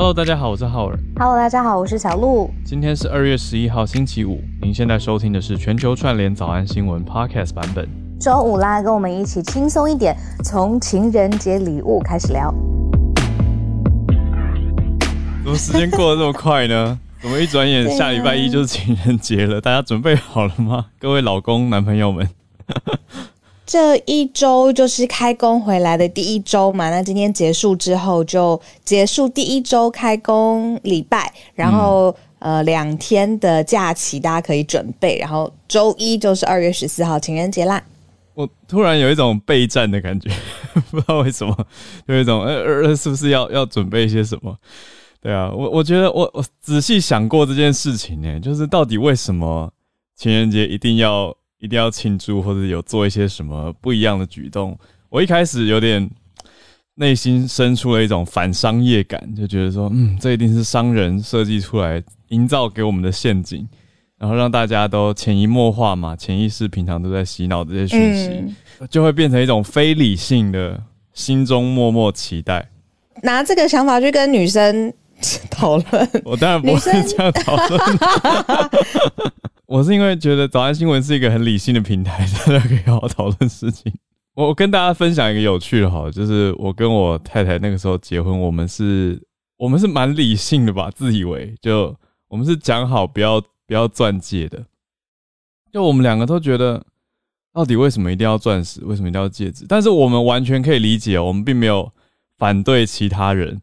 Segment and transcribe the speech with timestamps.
[0.00, 0.98] Hello，大家好，我是浩尔。
[1.18, 2.50] Hello，大家好，我是小鹿。
[2.64, 4.40] 今天是二月十一号，星期五。
[4.62, 7.86] 您现在收听的是全球串联早安新闻 Podcast 版本。
[8.18, 12.50] 周五啦，跟我们一起轻松一点，从情人节礼物开始聊。
[15.44, 16.98] 怎么时间过得这么快呢？
[17.20, 19.60] 怎么一转眼啊下礼拜一就是情人节了？
[19.60, 20.86] 大家准备好了吗？
[20.98, 22.26] 各位老公、男朋友们，
[23.70, 37.80] 这一周就是开工回来的第一周嘛，那今天结束之后就结束第一周开工礼拜，然后、呃两天的假期大家可以准备，然后周一就是二月十四号情人节啦。
[38.34, 40.28] 我突然有一种备战的感觉，
[40.90, 41.56] 不知道为什么，
[42.06, 42.52] 有一种呃
[42.88, 44.52] 呃，是不是要要准备一些什么？
[45.22, 49.72] 对啊，我我觉得我我仔细想过这件事情呢，就是到底为什么
[50.16, 54.76] 情人节一定要一定要庆祝，或者有做一些什么不一样的举动？
[55.08, 56.10] 我一开始有点
[56.94, 63.66] 内心生出了一种反商业感，就觉得说，嗯，这一定是商人设计出来营造给我们的陷阱，
[64.18, 68.28] 然后让大家都潜移默化嘛，潜意识平常都在洗脑这些讯息。
[68.78, 72.70] 嗯，就会变成一种非理性的心中默默期待。
[73.22, 74.92] 拿这个想法去跟女生
[75.50, 77.80] 讨论，我当然不会女生这样讨论。
[79.70, 83.92] 我是因为觉得早安新闻是一个很理性的平台，大家可以好好讨论事情。
[84.34, 89.22] 我跟大家分享一个有趣的哈，就是我跟我太太那个时候结婚，我们是，
[89.56, 94.66] 我们是蛮理性的吧，自以为就我们是讲好不要不要钻戒的，
[95.72, 96.84] 就我们两个都觉得，
[97.52, 99.66] 到底为什么一定要钻石，为什么一定要戒指？
[99.68, 101.92] 但是我们完全可以理解，我们并没有
[102.36, 103.62] 反对其他人，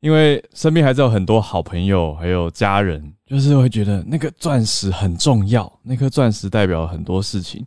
[0.00, 7.64] 因为身边还是有很多好朋友，还有家人，就是会觉得那个钻石很重要，那颗钻石代表很多事情。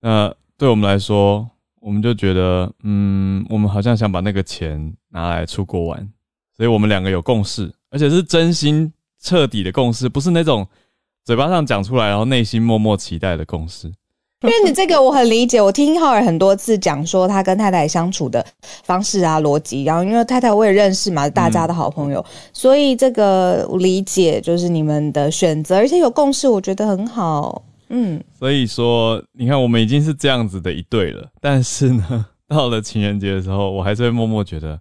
[0.00, 1.48] 那对我们来说，
[1.80, 6.12] 我们就觉得，嗯，我们好像想把那个钱拿来出国玩，
[6.56, 10.66] 所以我们两个有共识，而且是真心彻底的共识，不是那种
[11.24, 13.90] 嘴巴上讲出来，然后内心默默期待的共识。
[14.46, 18.44] 因为你这个我很理解，我听浩尔很多次讲说他跟太太相处的
[18.84, 27.64] 方式啊、逻辑，然后因为太太我也认识嘛，大家的好朋友，所以这个我理解就是你们的选择，而且有共识，我觉得很好。
[27.88, 34.78] 嗯，所以说，你看，我们已经是这样子的一对了，但是呢，到了情人节的时候，我还是会默默觉得，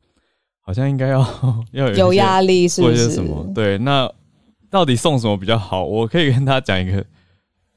[0.61, 1.25] 好像应该要
[1.71, 3.09] 要有压力是做不是？
[3.09, 3.43] 什么？
[3.55, 4.11] 对，那
[4.69, 5.83] 到底送什么比较好？
[5.83, 7.03] 我可以跟他讲一个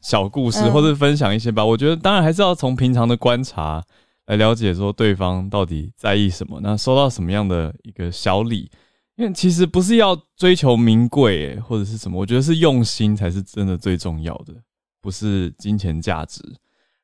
[0.01, 1.65] 小故事，嗯或者分享一些吧。
[1.65, 3.83] 我觉得，当然还是要从平常的观察
[4.27, 8.71] 来了解，说对方到底在意什么，那收到什么样的一个小礼。
[9.17, 14.55] 因为其实不是要追求名贵，诶或者是什么，我觉得是用心才是真的最重要的，
[15.03, 16.41] 不是金钱价值，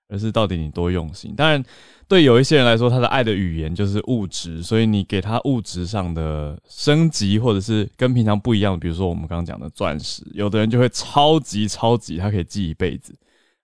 [0.08, 1.34] 而是到底你多用心。
[1.36, 1.62] 当然，
[2.06, 13.14] 对有一些人来说，他的爱的语言就是物质，所以你给他物质上的升级，或者是跟平常不一样，比如说我们刚刚讲的钻石，有的人就会超级超级，他可以记一辈子，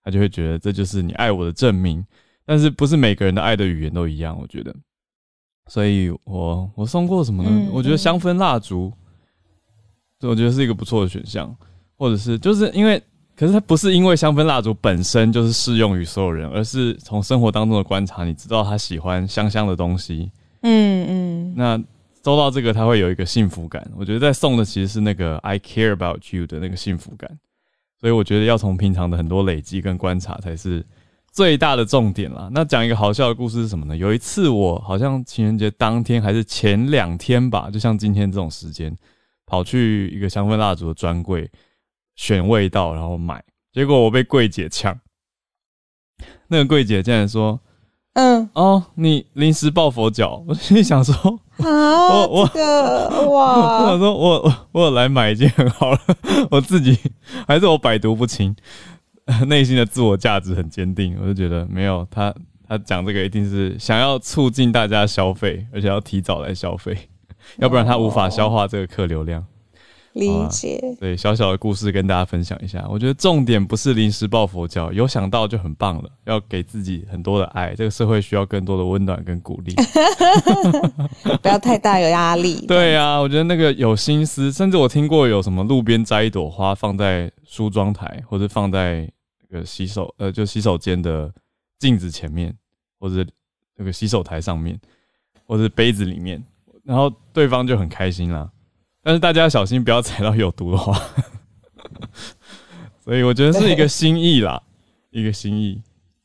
[0.03, 2.05] 他就会觉得这就是你爱我的证明。
[2.45, 4.75] 但是不是每个人的爱的语言都一样，我觉得。
[5.69, 7.49] 所以我我送过什么呢？
[7.49, 8.91] 嗯我觉得香氛蜡烛，
[10.19, 11.55] 对我觉得是一个不错的选项，
[11.95, 13.01] 或者是就是因为，
[13.43, 20.31] 可是它不是因为香氛蜡烛本身就是适用于所有人，而是从生活当中的观察，你知道他喜欢香香的东西，
[20.61, 21.77] 嗯嗯，那
[22.23, 23.85] 收到这个他会有一个幸福感。
[23.97, 27.37] 我觉得在送的其实是那个 I care about you 的那个幸福感，
[27.99, 30.81] 所以我觉得要从平常的很多累积跟观察才是
[31.29, 32.47] 最大的重点啦。
[32.49, 33.97] 那讲一个好笑的故事是什么呢？
[33.97, 38.95] 有一次我好像情人节当天还是前两天吧，就像今天这种时间，
[39.45, 41.51] 跑去一个香氛蜡烛的专柜
[42.15, 44.99] 选味道，然后买，结果我被柜姐呛。
[46.47, 47.59] 那个柜姐竟然说
[48.13, 50.43] 嗯，：“哦，你临时抱佛脚。
[50.47, 51.15] ”我心里想说，
[51.57, 55.99] 啊，我我这个我哇想，说我我我来买已经很好了，
[56.51, 56.95] 我自己
[57.47, 58.55] 还是我百毒不侵，
[59.47, 62.31] 内心的自我价值很坚定，我就觉得没有他
[62.67, 66.95] 他讲这个一定是想要促进大家消费，而且要提早来消费，
[67.57, 69.43] 要不然他无法消化这个客流量。
[70.13, 70.79] 理解。
[70.99, 72.85] 对，小小的故事跟大家分享一下。
[72.89, 76.09] 我觉得重点不是临时抱佛脚，有想到就很棒了。
[76.25, 79.73] 要给自己很多的爱，这个社会需要更多的温暖跟鼓励。
[81.41, 82.65] 不要太大有压力。
[82.67, 89.09] 对啊、我觉得那个有心思，甚至我听过有什么路边摘一朵花放在梳妆台，或者放在
[89.49, 91.31] 那个洗手呃就洗手间的
[91.79, 92.55] 镜子前面，
[92.99, 93.25] 或者
[93.75, 94.79] 那个洗手台上面，
[95.45, 96.43] 或者杯子里面，
[96.83, 98.49] 然后对方就很开心啦。
[99.03, 100.97] 但是大家要小心不要踩到有毒的花，
[103.03, 104.63] 所以我觉得是一个心意啦，
[105.11, 105.81] 一个心意。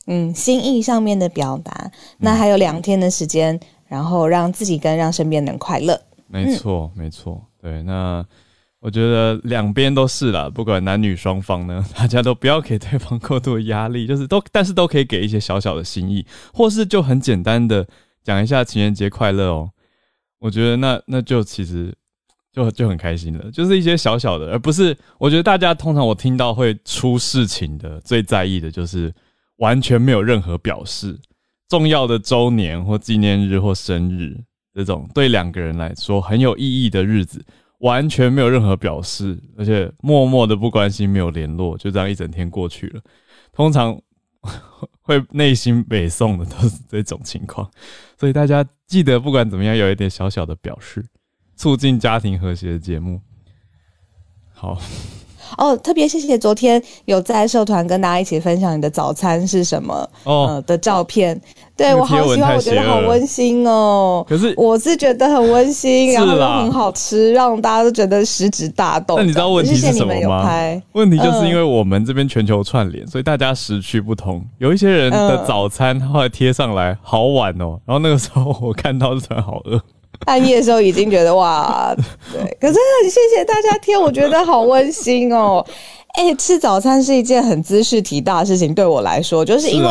[0.07, 3.59] 嗯，心意上面的表达，那还有两天的时间，
[3.89, 6.01] 然后让自己跟让身边的人快乐。
[6.29, 7.45] 没错，没错。
[7.61, 8.25] 对，那
[8.81, 17.87] 我觉得两边都是啦，不管男女双方呢， 大家都不要给对方过度的压力，就是都，但是都可以给一些小小的心意，或是就很简单的
[18.23, 19.71] 讲一下情人节快乐哦。
[20.39, 21.93] 我觉得那那就其实
[22.53, 29.13] 就就很开心了，就是一些小小的，而不是我觉得大家通常我听到会出事情的最在意的就是
[29.57, 31.19] 完全没有任何表示，
[31.69, 34.37] 重要的周年或纪念日或生日
[34.75, 37.45] 这种对两个人来说很有意义的日子。
[37.81, 43.01] 完全没有任何表示，而且默默的不关心，没有联络，就这样一整天过去了。
[43.53, 43.97] 通常
[45.01, 47.71] 会内心北宋的都是这种情况，
[48.19, 51.05] 所以大家记得，不管怎么样，有一点小小的表示，
[51.59, 53.21] 促进家庭和谐的节目。
[54.55, 54.79] 好。
[55.57, 61.41] 哦，特别谢谢昨天有在社团跟大家一起分享你的早餐是什么哦的照片，
[61.75, 64.23] 对我好喜欢，我觉得好温馨哦。
[64.29, 69.17] 可是我是觉得很温馨，然后又很好吃，让大家都觉得食指大动。
[69.17, 70.47] 那你知道问题是什么吗？
[70.93, 74.45] 问题就是因为我们这边全球串联，所以大家时区不同。
[74.59, 79.81] 有一些人的早餐后来贴上来好晚哦，然后那个时候我看到突然好饿。
[80.27, 81.95] 半夜的时候已经觉得哇，
[82.33, 85.65] 对， 可是很谢谢大家听，我觉得好温馨哦。
[86.15, 89.89] 哎，吃早餐是一件很姿势体大的事情，对我来说，就是因为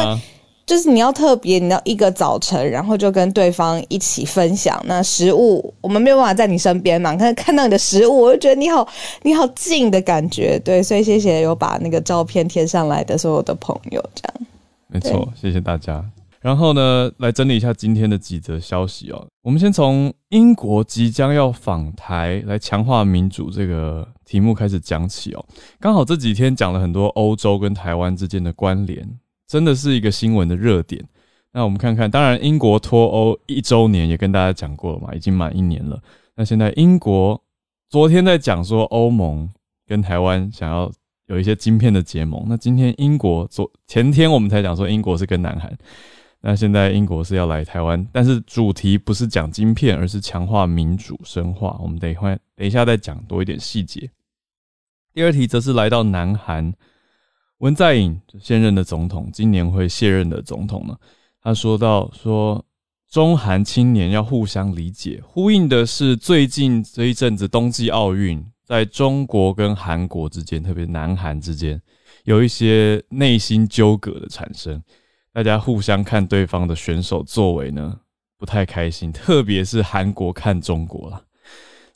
[0.65, 8.85] 就是你要特别，你要一个早晨，然后就跟对方一起分享那食物，我们没有办法在你身边嘛，看看到你的食物，我就觉得你好
[9.21, 14.47] 你好近的感觉，对，所以谢谢有把那个照片贴上来的所有的朋友，这样
[14.87, 16.03] 没错，谢谢大家。
[16.47, 19.27] 然后呢，来整理一下今天的几则消息哦。
[19.41, 25.45] 我们先从英国即将要访台来强化民主这个题目开始讲起哦。
[25.77, 29.05] 刚好这几天讲了很多欧洲跟台湾之间的关联，
[29.45, 31.03] 真的是一个新闻的热点。
[31.51, 36.01] 那我们看看，当然英国脱欧一周年也跟大家讲过了嘛，已经满一年了。
[36.37, 37.43] 那现在英国
[37.89, 39.49] 昨天在讲说欧盟
[39.85, 40.89] 跟台湾想要
[41.25, 45.77] 有一些晶片的结盟，那今天英国昨前天我们才讲说英国是跟南韩。
[46.39, 51.77] 那现在英国是要来台湾，但是主题不是讲晶片，而是强化民主深化。
[51.81, 54.09] 我们等一会等一下再讲多一点细节。
[55.13, 56.71] 第二题则是来到南韩，
[57.57, 60.95] 文在寅现任的总统，今年会卸任的总统呢。
[61.41, 62.63] 他说到说，
[63.09, 71.81] 中韩青年要互相理解，呼应的是最近这一阵子冬季奥运，在中国跟韩国之间，特别南韩之间，
[72.25, 74.81] 有一些内心纠葛的产生。
[75.37, 77.99] 大家互相看对方的选手作为呢，
[78.39, 81.25] 不太开心，特别是韩国看中国了。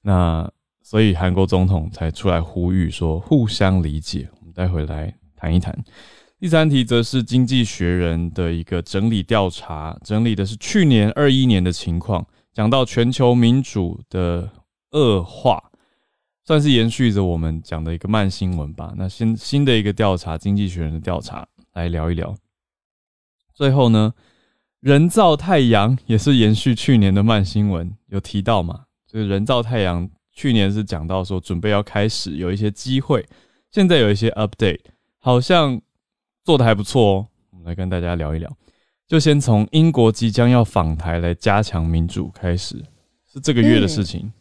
[0.03, 0.47] 那
[0.83, 4.29] 所以韩国总统才出来呼吁说互相理解。
[4.39, 5.75] 我们待会来谈一谈。
[6.39, 12.23] 第三题则是《经济学人》的一个整理调查，整理的是去年二一年的情况，
[12.53, 14.47] 讲到全球民主的
[14.91, 15.71] 恶化，
[16.45, 18.93] 算是延续着我们讲的一个慢新闻吧。
[18.95, 22.35] 那新新的一个调查，《经济学人》的调查来聊一聊。
[23.53, 24.13] 最后呢，
[24.79, 28.85] 人造太阳也是延续去年的慢新闻有提到嘛？
[29.07, 33.27] 就是人造太阳去年是讲到说准备要开始有一些机会，
[33.69, 34.79] 现在有一些 update，
[35.19, 35.79] 好像
[36.43, 37.27] 做的还不错哦。
[37.51, 38.51] 我们来跟大家聊一聊，
[39.07, 42.83] 就先从英国即将要访台来加强民主开始，
[43.31, 44.31] 是这个月的事情。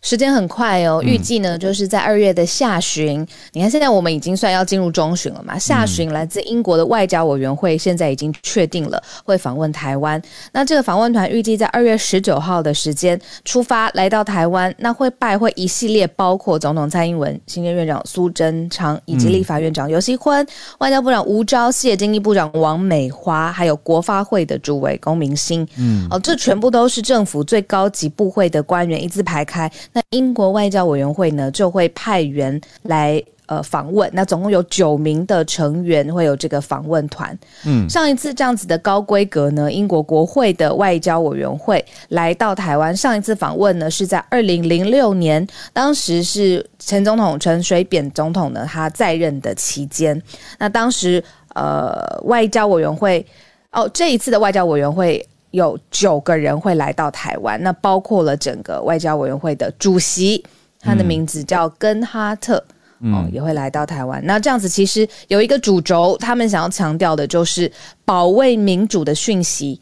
[0.00, 3.26] 时间很快哦，预计呢就是在二月的下旬。
[3.52, 5.58] 你看，现在我们已经算要进入中旬了嘛？
[5.58, 10.20] 下旬来自英国的外交委员会现在已经确定了会访问台湾。
[10.52, 20.46] 那这个访问团预计在二月十九号的时间出发来到台湾，那会拜会一系列包括总统蔡英文、行政院长苏贞昌以及立法院长游锡坤、
[20.78, 25.66] 外交部长吴钊燮、经济部长王美花，还有国发会的主委龚明鑫。
[25.76, 29.70] 嗯，哦，这全部都是政府最高级部会的官员一字排开。
[29.98, 34.08] 那英国外交委员会呢，就会派员来呃访问。
[34.12, 37.36] 那总共有九名的成员会有这个访问团。
[37.66, 50.22] 嗯，上一次这样子的高规格呢，英国国会的外交委员会来到台湾，上一次访问呢是在二零零六年，当时是前总统陈水扁总统呢他在任的期间。
[50.60, 51.20] 那当时
[51.56, 53.26] 呃外交委员会
[53.72, 55.26] 哦，这一次的外交委员会。
[55.50, 60.44] 有九个人会来到台湾，那包括了整个外交委员会的主席，
[60.80, 62.62] 他的名字叫根哈特，
[63.00, 64.20] 哦，也会来到台湾。
[64.24, 67.70] 那这样子其实有一个主轴，他们想要强调的就是
[68.04, 69.80] 保卫民主的讯息。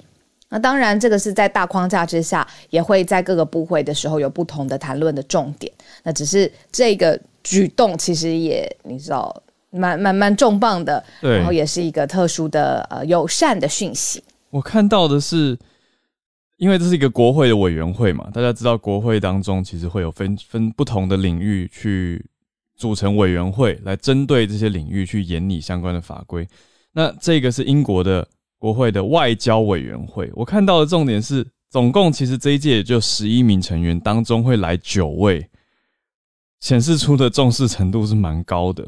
[0.48, 5.70] 那当然，这个是在大框架之下，也会在各个部会的时候有不同的谈论的重点。
[6.04, 14.22] 那只是这个举动，其实也你知道，蛮蛮蛮重磅的，然后也是一个特殊的呃友善的讯息。
[14.50, 15.58] 我看到的是，
[16.56, 22.24] 因为这是一个国会的委员会嘛，大家知道国会当中其实会有分分不同的领域去
[22.76, 26.46] 组成委员会，来针对这些领域去研拟相关的法规。
[26.92, 28.26] 那这个是英国的
[28.58, 35.46] 国会的外交委员会，我看到的重点是，总共其实这一届就十一名成员当中会来九位，
[36.60, 38.86] 显示出的重视程度是蛮高的。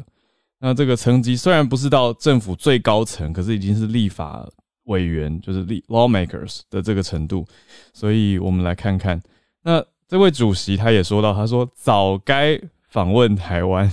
[0.59, 4.49] 那这个层级虽然不是到政府最高层，可是已经是立法
[4.89, 7.47] 委员，就是 lawmakers 的这个程度。
[7.95, 9.19] 所以我们来看看，
[9.63, 13.91] 那这位主席他也说到，他说早该访问台湾，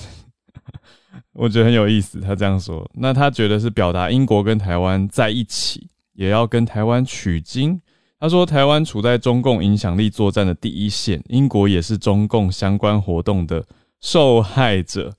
[1.33, 2.19] 我觉得很有意思。
[2.19, 7.81] 他这样说，那他觉得是表达英国跟台湾在一起，也要跟台湾取经。
[8.17, 13.65] 他说，台湾处在中共影响力作战的第一线，英国也是中共相关活动的
[13.99, 15.13] 受害者。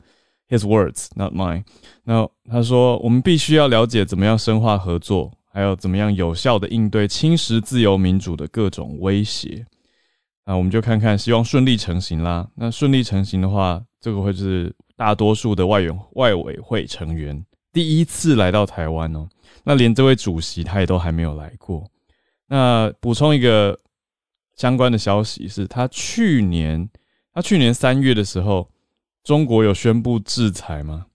[0.48, 1.64] His words, not mine.
[2.04, 9.64] 那他说，我们必须要了解怎么样深化合作，还有怎么样有效的应对侵蚀自由民主的各种威胁。
[10.44, 12.46] 那我们就看看，希望顺利成型啦。
[12.54, 19.26] 那顺利成型的话，这个会是大多数的外援外委会成员第一次来到台湾哦。
[19.64, 21.90] 那连这位主席他也都还没有来过。
[22.46, 23.80] 那补充一个
[24.56, 26.86] 相关的消息是，他去年
[27.32, 28.70] 他去年三月的时候。
[29.24, 31.06] 中国有宣布制裁吗？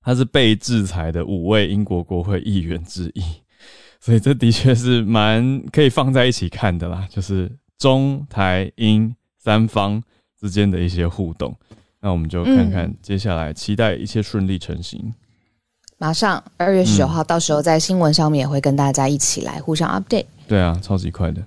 [0.00, 3.22] 他是被制裁的五位英国国会议员之一，
[4.00, 10.02] 所以这的确是蛮可以放在一起看的啦，就是中台英三方
[10.40, 11.54] 之间的一些互动。
[12.00, 15.12] 那我们就看看接下来，期待一切顺利成型。
[15.98, 20.26] 马上二月十九号，到时候在新闻上面也会跟大家一起来互相 update。
[20.46, 21.42] 对啊，超级快的。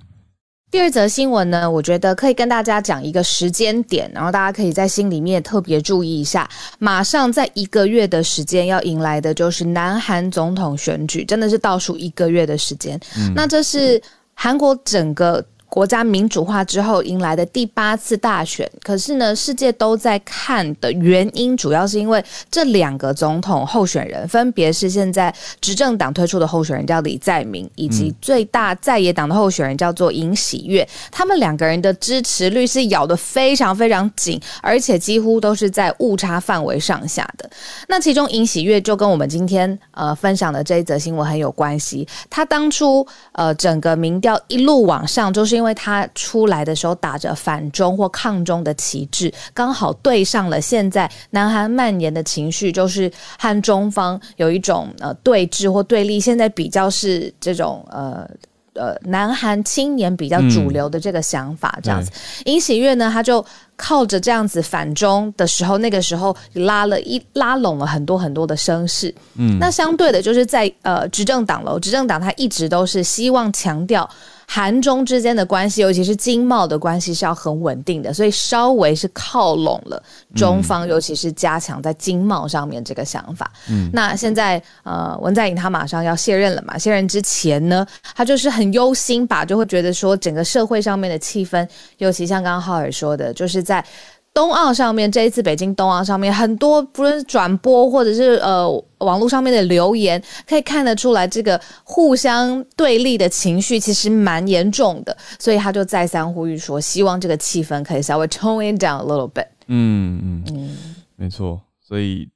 [0.70, 6.48] 第二则新闻呢，我觉得可以跟大家讲一个时间点，然后大家可以在心里面特别注意一下。
[6.78, 12.98] 马上在一个月的时间要迎来的就是南韩总统选举，真的是倒数一个月的时间。
[13.34, 14.00] 那这是
[14.34, 15.44] 韩国整个。
[15.70, 30.86] 国家民主化之后迎来的第八次大选，可是呢，世界都在看的原因，主要是因为这两个总统候选人，分别是现在执政党推出的候选人叫李在明，以及最大在野党的候选人叫做尹喜悦。
[31.12, 37.48] 他们两个人的支持率是咬得非常非常紧，而且几乎都是在误差范围上下的。
[37.86, 42.04] 那其中尹喜悦就跟我们今天呃分享的这一则新闻很有关系。
[42.28, 45.59] 他当初呃整个民调一路往上，就是。
[45.60, 56.18] 因为他出来的时候打着反中或抗中的旗帜，刚好对上了现在南韩蔓延的情绪，就是和中方有一种呃对峙或对立。
[56.18, 58.26] 现在比较是这种呃
[58.72, 62.10] 呃南韩青年比较主流的这个想法，这样子。
[62.46, 63.44] 尹喜月呢，他就
[63.76, 69.14] 靠着这样子反中的时候，那个时候拉了一拉拢了很多很多的声势。
[69.34, 74.08] 嗯，那相对的，就是在呃执政党喽，执政党他一直都是希望强调。
[74.52, 80.02] 韩中之间的关系，尤其是经贸的关系，是要很稳定的，所以稍微是靠拢了
[80.34, 83.48] 中方，尤其是加强在经贸上面这个想法。
[83.68, 86.76] 嗯，那现在呃，文在寅他马上要卸任了嘛？
[86.76, 91.64] 卸任之前呢，他就是很忧心吧，就会觉得说整个社会上面的气氛，
[91.98, 93.84] 尤其像刚刚浩尔说的，就是在。
[94.32, 98.68] 冬奥上面，这一次北京冬奥上面，很多不论是转播或者是呃
[98.98, 105.16] 网络上面的留言，可以看得出来，这个互相对立的情绪其实蛮严重的。
[105.38, 109.46] 所以他就再三呼吁说，希望这个气氛可以稍微 tone it down a little bit。
[109.66, 110.76] 嗯嗯嗯，
[111.16, 111.60] 没错。
[111.80, 112.28] 所以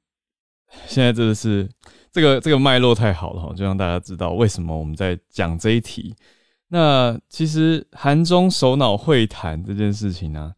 [0.87, 1.67] 现在真的是
[2.11, 6.13] 这个这个脉络太好了哈，就让大家知道为什么我们在讲这一题。
[6.67, 10.51] 那其实韩中首脑会谈这件事情呢？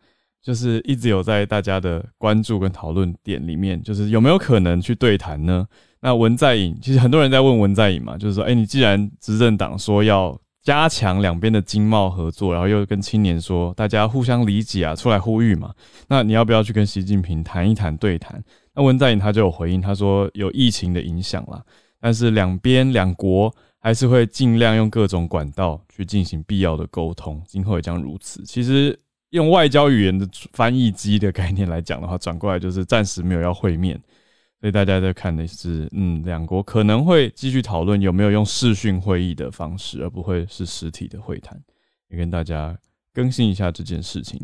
[0.48, 5.68] 就是一直有在大家的关注跟讨论点里面，就是有没有可能去对谈呢？
[6.00, 15.74] 那文在寅其实很多人在问文在寅嘛，就是说，哎，你既然执政党说要加强两边的经贸合作，然后又跟青年说大家互相理解啊，出来呼吁嘛，
[16.08, 18.42] 那你要不要去跟习近平谈一谈对谈？
[18.74, 21.62] 那文在寅他就有回应，他说有疫情的影响啦，
[22.00, 28.42] 但是两边两国还是会尽量用各种管道去进行必要的沟通，今后也将如此。
[28.46, 28.98] 其实。
[29.32, 34.02] 用外交语言的翻译机的概念来讲的话，转过来就是暂时没有要会面，
[34.62, 41.62] 所以大家在看的是，嗯，两国可能会继续讨论有没有用视讯会议的方式，而不会是实体的会谈，
[42.08, 42.78] 也跟大家
[43.14, 44.40] 更新一下这件事情。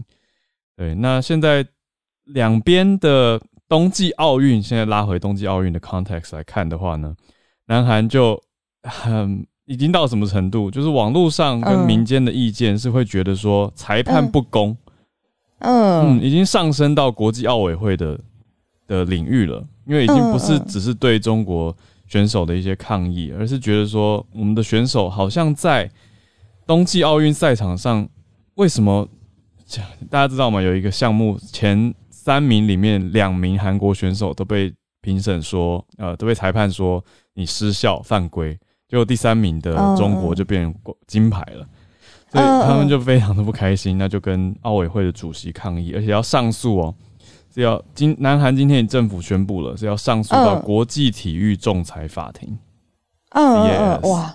[0.75, 1.66] 对，那现在
[2.25, 7.16] 两边的冬季奥运，现在拉回冬季奥运的 context 来看的话呢，
[7.68, 8.44] 南韩就
[8.84, 9.46] 很。
[9.65, 10.70] 已经到什么程度？
[10.70, 14.75] 就是网络上跟民间的意见是会觉得说裁判不公，
[15.60, 18.20] 嗯，已经上升到国际奥委会的
[18.88, 19.65] 的领域了。
[19.86, 21.75] 因为已经不是只是对中国
[22.08, 25.91] 选手的一些抗议，而是觉得说我们的选手好像在
[26.65, 28.08] 冬季奥运赛场上，
[28.55, 29.05] 为什么
[30.10, 30.62] 大家知道吗？
[30.62, 37.03] 有一个项目前三名里面两名韩国选手都被评审说，呃，都被裁判说
[37.34, 38.58] 你失效犯规，
[38.94, 41.68] 结果第三名的中国就变成金牌了，
[42.30, 46.96] 所以他们就非常的不开心，那就跟奥委会的主席抗议，而且要上诉哦，
[47.52, 52.56] 是要今南韩今天政府宣布了是要上诉到国际体育仲裁法庭。
[53.32, 54.32] 嗯嗯哇，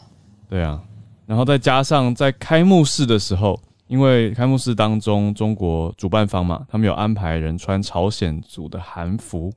[0.48, 0.82] 对啊。
[1.24, 9.52] 然后再加上在开幕式的时候，因为开幕式当中中国主办方嘛，他们有安排人穿朝鲜族的韩服，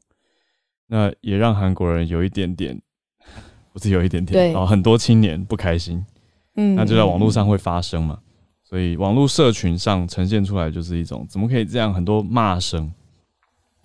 [0.86, 2.79] 那也让韩国人有一点点，
[3.73, 6.03] 不是有一点点，然后很多青年不开心，
[6.55, 8.19] 嗯，那就在网络上会发生嘛，
[8.63, 12.91] 所以网络社群上呈现出来就是一种怎么可以这样，很多骂声，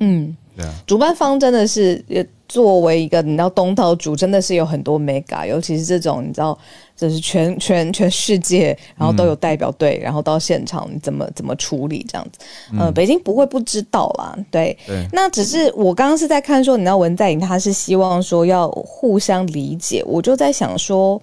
[0.01, 0.37] 嗯。
[0.57, 2.03] 对啊，主办方真的是
[2.49, 6.57] 作为一个你知道东道主，真的是有很多 mega，尤其是这种你知道，
[6.97, 12.39] 就是全全全世界，然后都有代表队，然后到现场怎么怎么处理这样子。
[12.79, 14.77] 呃，北京不会不知道啦，对。
[15.13, 21.21] 那只是我刚刚是在看说，你知道文在寅他是希望说要互相理解，我就在想说，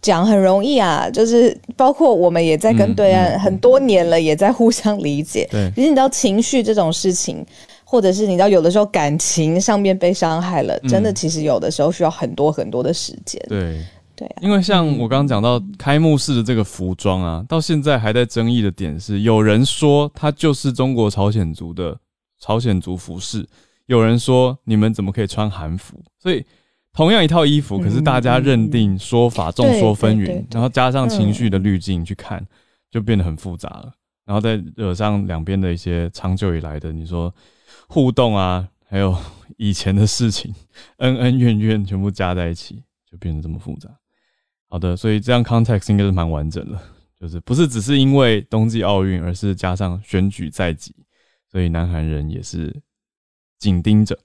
[0.00, 5.46] 讲很容易啊，就是包括我们也在跟对岸很多年了，也在互相理解。
[5.50, 7.44] 对，其实你知道情绪这种事情。
[7.88, 13.40] 或者是你知道，有的时候感情上面被伤害了，真的其实有的时候需要很多很多的时间。
[13.48, 13.80] 对
[14.16, 21.96] 对，因为像我刚刚讲到开幕式的这个服装啊，到现在还在争议的点是，有人说它就是中国朝鲜族的
[22.40, 23.46] 朝鲜族服饰，
[23.86, 25.96] 有人说你们怎么可以穿韩服？
[26.18, 26.44] 所以
[26.92, 32.44] 同样一套衣服，可是大家认定说法众说纷纭，然后加上情绪的滤镜去看，
[32.90, 33.92] 就变得很复杂了，
[34.24, 37.32] 然后再惹上两边的一些长久以来的你说。
[37.88, 39.16] 互动啊，还有
[39.56, 40.54] 以前的事情，
[40.98, 43.88] 恩恩怨怨全部加在一起，就变得这么复杂。
[44.68, 46.78] 好的，所以这样 context 应该是蛮完整的，
[47.18, 50.94] 就是不是只是因为冬季奥运，而是加上选举在即，
[51.50, 52.82] 所以南韩人也是
[53.58, 54.18] 紧盯着。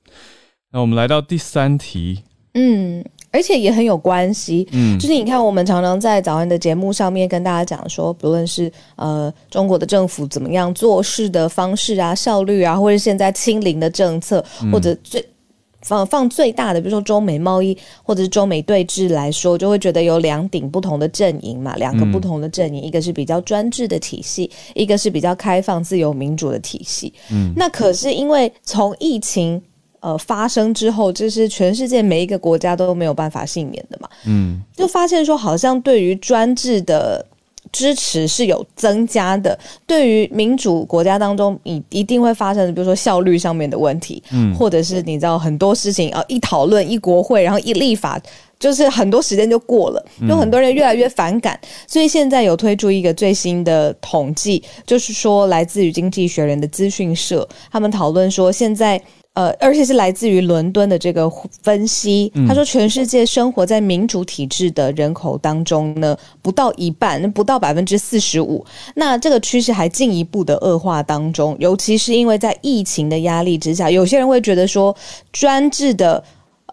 [0.71, 3.05] 那我们来到第三题，嗯。
[3.31, 15.25] 而且也很有关系，嗯，就是你看，我们常常在早安的节目上面跟大家讲说，不论是呃中国的政府怎么样做事的方式啊、效率啊，或者现在清零的政策，或者最
[15.81, 27.13] 放放最大的，比如说中美贸易或者是中美对峙来说，就会觉得有两顶不同的阵营嘛，两个不同的阵营，一个是比较专制的体系，一个是比较开放、自由、民主的体系。
[27.31, 29.61] 嗯，那可是因为从疫情。
[30.01, 34.09] 呃，发生之后，这是全世界每一个国家都没有办法幸免的嘛。
[34.25, 37.23] 嗯，就发现说，好像对于专制的
[37.71, 48.19] 支持是有增加的，对于民主国家当中，一一定会发生的，比如说效率上面的问题，嗯，或者是你知道很多事情啊，一讨论一国会，然后一立法，
[48.59, 58.99] 就是很多时间就过了，有很多人越来越反感，所以现在有推出一个最新的统计，就是说来自于经济学人的资讯社，他们讨论说现在。
[59.33, 61.31] 呃，而且是来自于伦敦的这个
[61.63, 68.65] 分析，他说，全世界生活在民主体制的人口当中呢，不到一半，不到百分之四十五。
[68.93, 74.93] 那这个趋势还进一步的恶化当中，尤其是因为在疫情的压力之下，有些人会觉得说，
[75.31, 76.21] 专制的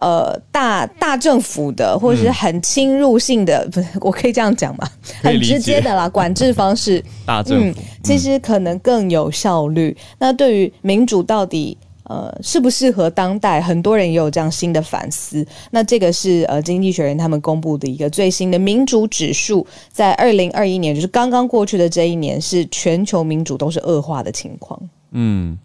[0.01, 4.85] 呃大大政府的或者是很侵入性的，不是我可以这样讲吗？
[5.23, 9.95] 很直接的啦，管制方式， 大政府其实可能更有效率。
[10.17, 11.77] 那对于民主到底？
[12.09, 13.61] 呃，适不适合当代？
[13.61, 15.45] 很多人也有这样新的反思。
[15.69, 24.89] 那这个是呃，经济学人他们公布的一个最新的民主指数，在二零二一年，就是刚刚过去的这一年，是全球民主都是恶化的情况。
[25.11, 25.55] 嗯，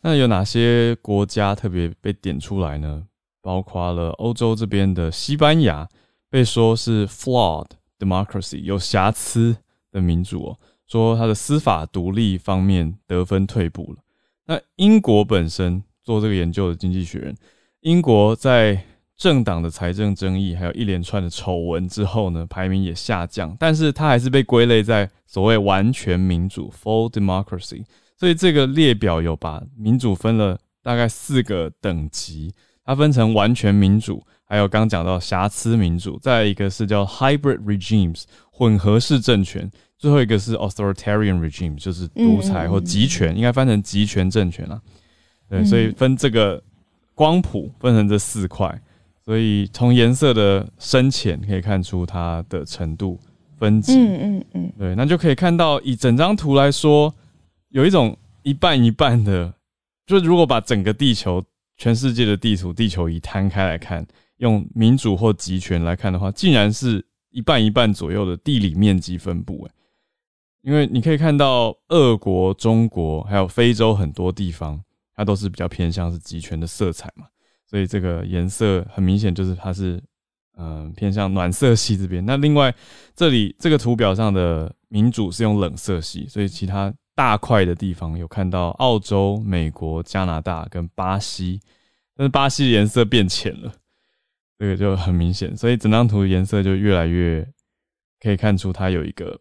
[0.00, 3.02] 那有哪些国家特别被点出来呢？
[3.42, 5.88] 包括了欧洲这边的西班牙，
[6.30, 7.66] 被说是 flawed
[7.98, 9.56] democracy，有瑕疵
[9.90, 10.56] 的民主哦，
[10.86, 13.96] 说它的司法独立方面得分退步了。
[14.46, 15.82] 那英国本身。
[16.08, 17.36] 做这个研究的经济学人，
[17.80, 18.82] 英国在
[19.14, 27.84] 政党的财政争议还有一连串的丑闻之后呢，排名也下降，但是它还是被归类在所谓完全民主 （full democracy）。
[28.16, 44.80] 所以这个列表有把民主分了大概四个等级，它分成完全民主，还有刚讲到瑕疵民主，再一个是叫 hybrid regimes 混合式政权，最后一个是 authoritarian regime，就是独裁或集权，应该翻成集权政权了。
[45.48, 46.62] 对，所以分这个
[47.14, 48.80] 光谱分成这四块，
[49.24, 53.18] 所以从颜色的深浅可以看出它的程度
[53.56, 53.94] 分级。
[53.94, 57.14] 嗯嗯嗯，对，那就可以看到以整张图来说，
[57.70, 59.52] 有一种一半一半的，
[60.06, 61.42] 就是如果把整个地球、
[61.76, 64.06] 全世界的地图、地球仪摊开来看，
[64.36, 69.66] 用民主或集权来看的话，竟然是一半一半左右的地理面积分布。
[69.66, 69.74] 哎，
[70.62, 74.80] 因为你可以看到俄国、中国还有非洲很多地方，
[75.18, 77.26] 它都是比较偏向是集权的色彩嘛，
[77.66, 80.00] 所以这个颜色很明显就是它是
[80.56, 82.24] 嗯偏向暖色系这边。
[82.24, 82.72] 那另外
[83.16, 91.60] 这里这个图表上的民主是用冷色系，所以其他大块的地方有看到澳洲、美国、加拿大跟巴西，
[92.14, 93.72] 但是巴西的颜色变浅了，
[94.56, 97.44] 这个就很明显，所以整张图颜色就越来越
[98.20, 99.36] 可以看出它有一个。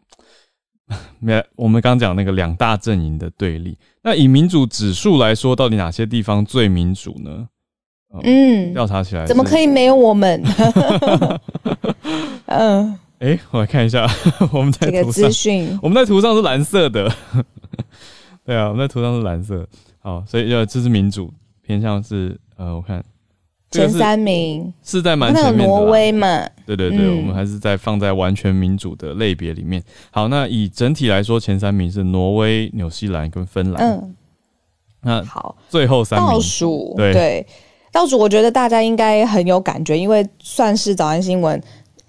[1.19, 3.77] 没，我们刚讲那个两大阵营的对立。
[4.01, 7.47] 那以民主指数来说，到底哪些地方最民主呢？
[8.23, 10.41] 嗯，调查起来怎么可以没有我们？
[12.47, 14.07] 嗯，哎，我来看一下，
[14.53, 15.29] 我们在图上，
[15.81, 17.11] 我们在图上是蓝色的。
[18.45, 19.67] 对啊，我们在图上是蓝色。
[19.99, 23.03] 好，所以要这是民主偏向是呃，我看。
[23.69, 26.47] 前三名是在蛮前面的，挪威嘛？
[26.65, 29.83] 对对对，我们还是在放在完全民主的类别里面。
[30.09, 33.83] 好，那以整体来说，前三名是挪威、纽西兰跟芬兰。
[33.83, 34.15] 嗯，
[35.01, 37.45] 那好，最后三名倒数对
[37.91, 41.61] 倒数，我觉得大家应该很有感觉，因为算是早安新闻。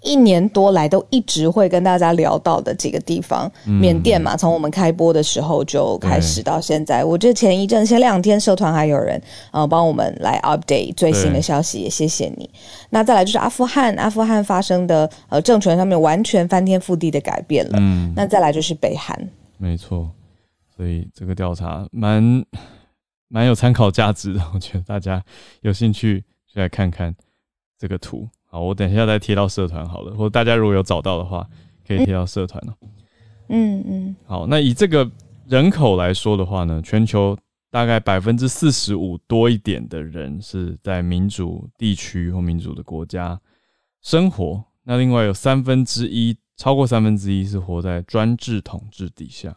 [0.03, 7.05] 一年多来都一直会跟大家聊到的几个地方，缅甸嘛，从我们开播的时候就开始到现在。
[7.05, 12.49] 我这前一阵、前两天社团还有人呃帮我们来 update 最新的消息，也谢谢你。
[12.91, 17.79] 那再来就是阿富汗，阿富汗发生的呃政权上面完全翻天覆地的改变了。
[17.81, 20.09] 嗯，那再来就是北韩，没错。
[20.77, 22.23] 所以这个调查蛮
[23.27, 25.21] 蛮有参考价值的， 我觉得大家
[25.63, 27.13] 有兴趣就来看看
[27.77, 28.29] 这个图。
[28.51, 31.47] 好，我等一下再贴到社团好了，或者大家如果有找到的话，
[31.87, 32.75] 可以贴到社团哦。
[33.49, 34.17] 嗯嗯。
[34.25, 35.11] 好，那以这个
[35.47, 37.37] 人口来说的话呢，全球
[37.71, 43.39] 大概百分之四十五多一点的人是在民主地区或民主的国家
[44.01, 49.55] 生活，那另外有三分之一，超过三分之一是活在专制统治底下。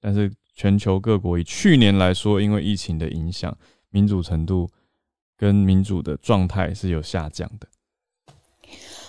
[0.00, 3.54] 但是全球各国以去年来说，因为疫情的影响，
[3.90, 4.70] 民主程度
[5.36, 7.68] 跟民主的状态是有下降的。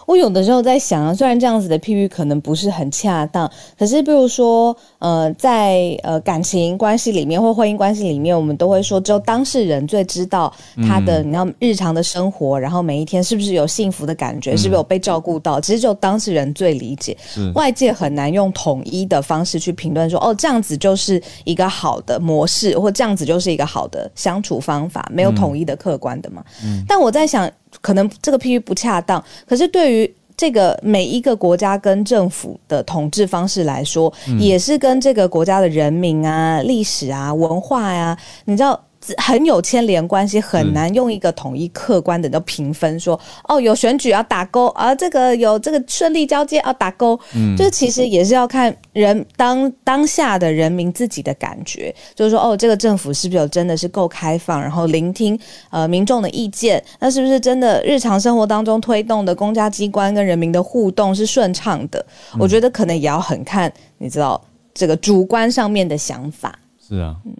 [0.05, 10.51] 我有的时候在想啊，虽然这样子的譬喻可能不是很恰当，可是比如说，呃，在呃感情关系里面或婚姻关系里面，我们都会说，只有当事人最知道
[10.87, 17.17] 他的你要日常的生活，然后每一天是不是有幸福的感觉，是不是有被照顾到，其实只有当事人最理解，
[17.55, 26.43] 外界很难用统一的方式去评论说，哦，这样子就是一个好的模式，或这样子就是一个好的相处方法，没有统一的客观的嘛。
[26.87, 27.51] 但我在想。
[27.81, 38.81] 可能这个譬喻不恰当，可是对于这个每一个国家跟政府的统治方式来说，也是跟这个国家的人民啊、历史啊、文化呀，你知道。
[39.17, 55.39] 很有牵连关系，很难用一个统一客观的评分说哦，有选举要打勾，而这个有这个顺利交接要打勾，嗯，这其实也是要看人当当下的人民自己的感觉，就是说哦，这个政府是不是有真的是够开放，然后聆听
[55.69, 62.05] 呃民众的意见，那是不是真的日常生活当中推动的公家机关跟人民的互动是顺畅的？
[62.39, 64.41] 我觉得可能也要很看你知道
[64.73, 66.57] 这个主观上面的想法。
[66.87, 67.33] 是啊，嗯。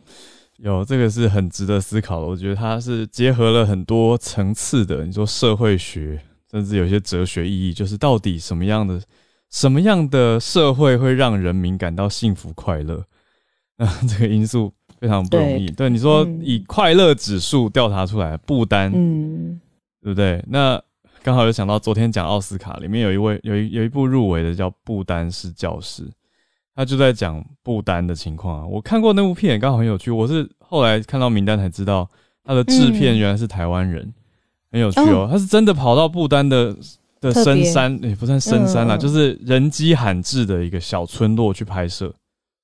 [0.57, 9.01] 有这个是很值得思考的，我觉得它是结合了很多层次的，你说社会学，甚至有些哲学意义，就是到底什么样的
[9.51, 13.03] 什么样的社会会让人民感到幸福快乐？
[13.77, 15.67] 那，这个因素非常不容易。
[15.71, 19.59] 对你说，以快乐指数调查出来，不丹，嗯，
[20.01, 20.41] 对不对？
[20.47, 20.81] 那
[21.21, 26.03] 刚好有想到昨天讲奥斯卡里面有一位有一有一部入围的叫《不丹式教师》。
[26.75, 30.11] 他就在讲不丹的情况啊，我看过那部片，刚好很有趣。
[30.11, 32.09] 我是后来看到名单才知道，
[32.43, 34.13] 他的制片原来是台湾人，
[34.71, 35.27] 很有趣哦。
[35.31, 36.75] 他是真的跑到不丹的
[37.21, 42.13] 的深山，也不算深山啦，就是人迹罕至的一个小村落去拍摄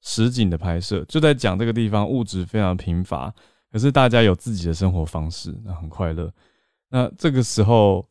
[0.02, 3.34] 实景的拍摄，就在讲这个地方物质非常贫乏，
[3.72, 6.30] 可是大家有自己的生活方式，那很快乐。
[6.90, 8.06] 那这个时候，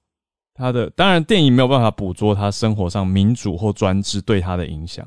[0.54, 5.06] 他的当然电影没有办法捕捉他生活上民主或专制对他的影响。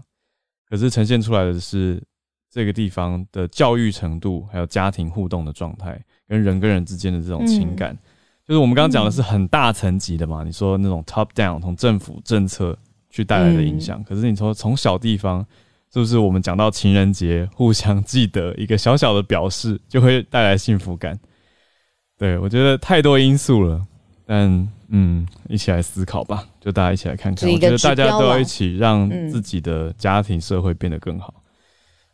[0.73, 2.01] 可是呈现出来的是
[2.49, 7.95] 这个地方的教育程度，还有家庭互动的状态，跟人跟人之间的这种情感，
[8.43, 10.43] 就是我们刚刚讲的是很大层级的嘛？
[10.43, 12.75] 你说那种 top down 从政府政策
[13.11, 15.45] 去带来的影响，可是你说从小地方，
[15.93, 21.15] 是不是我们讲到情人节，互相记得一个小小的表示，就会带来幸福感？
[22.17, 23.85] 对我觉得太多因素了，
[24.25, 24.67] 但。
[24.95, 27.51] 嗯，一起来思考吧，就大家一起来看看。
[27.51, 31.33] 我觉得大家都要一起让自己的家庭社会变得更好。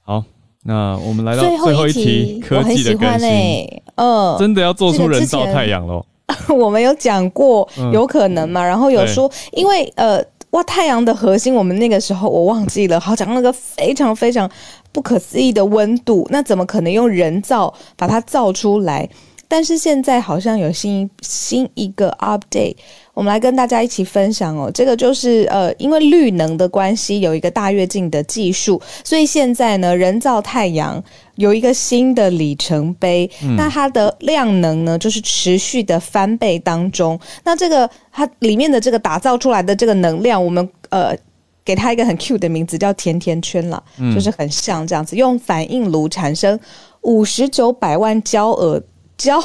[0.02, 0.24] 好，
[0.64, 3.82] 那我们来到最后一题，科技的更新。
[3.96, 6.06] 嗯，真的要做出人造太阳喽？
[6.50, 8.64] 我们有讲过有可能嘛？
[8.64, 10.24] 然后有说，因为呃。
[10.52, 14.50] 哇，太阳的核心，我们那个时候我忘记了，好讲那个非常非常
[14.92, 19.08] 不可思议的温度，那怎么可能用人造把它造出来？
[19.50, 22.76] 但是现在好像有新新一个 update，
[23.16, 24.70] 我们来跟大家一起分享哦。
[24.72, 31.04] 这个就是呃，因为绿能的关系，有一个大跃进的技术，所以现在呢，人造太阳
[31.36, 33.28] 有一个新的里程碑。
[33.58, 37.20] 那它的量能呢，就是持续的翻倍当中。
[37.44, 41.18] 那这个它里面的这个打造出来的这个能量，我们呃
[41.66, 43.84] 给它一个很 cute 的名字，叫甜甜圈了，
[44.14, 46.60] 就是很像这样子，用反应炉产生
[47.02, 48.80] 五十九百万焦耳。
[49.20, 49.38] 焦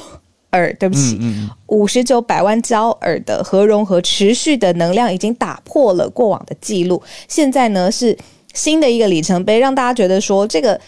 [0.52, 1.18] 耳，对不起，
[1.66, 7.02] 五十九百万焦耳的核融合持续的能量已经打破了过往的记录。
[7.26, 8.16] 现在呢是
[8.54, 10.80] 新的一个里程碑，让大家觉得说这个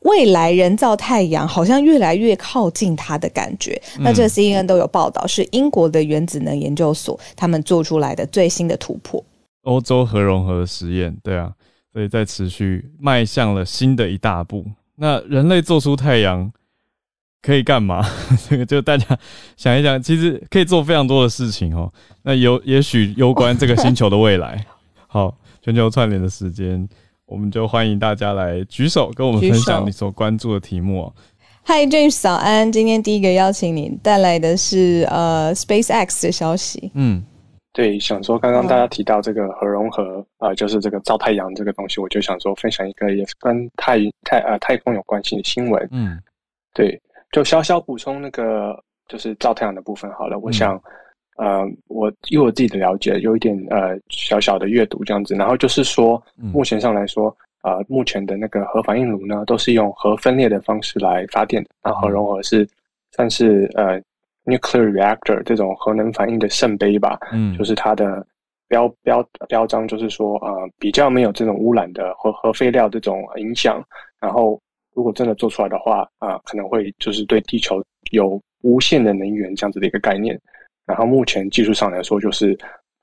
[0.00, 3.80] 未来人造太阳好像越来越靠近它的感觉。
[4.00, 9.24] 那这 CNN 都有报道，是英国的原子能研究所他们做出来的最新的突破。
[9.62, 11.52] 欧洲核融合实验，对啊，
[11.92, 14.66] 所以在持续迈向了新的一大步。
[14.96, 16.52] 那人类做出太阳。
[17.42, 18.02] 可以干嘛？
[18.48, 19.18] 这个就大家
[19.56, 21.92] 想一想，其实可以做非常多的事情哦。
[22.22, 24.64] 那有也许攸关这个星球的未来。
[25.08, 26.88] 好，全球串联的时间，
[27.26, 31.12] 我们就欢迎大家来举手，跟我们分享你所关注的题目。
[31.64, 32.72] Hi James，早安！
[32.72, 36.90] 今天第一个邀请你带来的是呃 SpaceX 的消息。
[36.94, 37.22] 嗯，
[37.72, 45.88] 对，想说刚刚大家提到这个核融合啊，就是这个造太阳这个东西，我就想说分享一个也是跟太太呃太空有关系的新闻。
[45.90, 46.18] 嗯，
[46.74, 47.00] 对。
[47.32, 50.38] 就小小补充那个，就是照太阳的部分好了。
[50.38, 50.80] 我想，
[51.38, 55.34] 呃，我以我自己的了解，有一点呃小小的阅读这样子。
[55.34, 61.70] 然后就是说，目前上来说，呃，目前的那个核反应炉呢，都是用核分裂的方式来发电的。
[61.82, 62.68] 那核融合是
[63.12, 63.98] 算是呃
[64.44, 67.18] nuclear reactor 这种核能反应的圣杯吧。
[67.32, 68.26] 嗯，就是它的
[68.68, 73.82] 标标标章，就是说呃比较没有这种污染的和核废料这种影响。
[74.20, 74.60] 然后。
[74.94, 80.38] 如果真的做出来的话，啊，可能会就是对地球有无限的能源这样子的一个概念。
[80.84, 82.58] 然后目前技术上来说，就是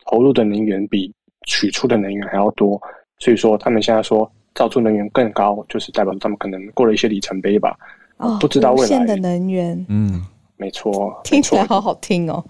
[0.06, 1.12] 投入的能源比
[1.48, 2.80] 取出的能源还要多，
[3.18, 7.76] 所以说他们现在说造出能源更高，就是代表他们可能过了一些里程碑吧。
[8.18, 10.24] 哦，不知道未来的能源，嗯，
[10.58, 12.44] 没错，听起来好好听哦。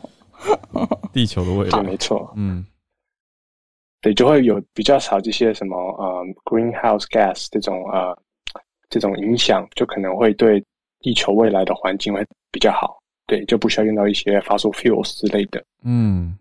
[1.12, 2.64] 地球的未来，没错，嗯，
[4.00, 8.16] 对，就会有比较少这些什么呃 greenhouse gas 这种呃。
[8.92, 10.62] 这种影响就可能会对
[11.00, 15.64] 地球未来的环境会比较好，对，就不需要用到一些 fossil fuels 之类的。
[15.82, 16.36] 嗯，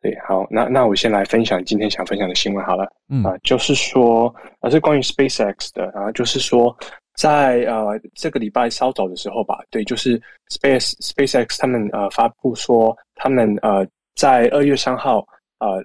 [0.00, 2.90] 对，好，那那我先来分享今天想分享的新闻好了。
[3.10, 6.74] 嗯啊，就是说，啊是关于 SpaceX 的啊，就是说，
[7.14, 15.18] 在呃这个礼拜稍早的时候吧，对，就是 Space SpaceX 他们呃发布说，他们呃在二月三号
[15.58, 15.84] 呃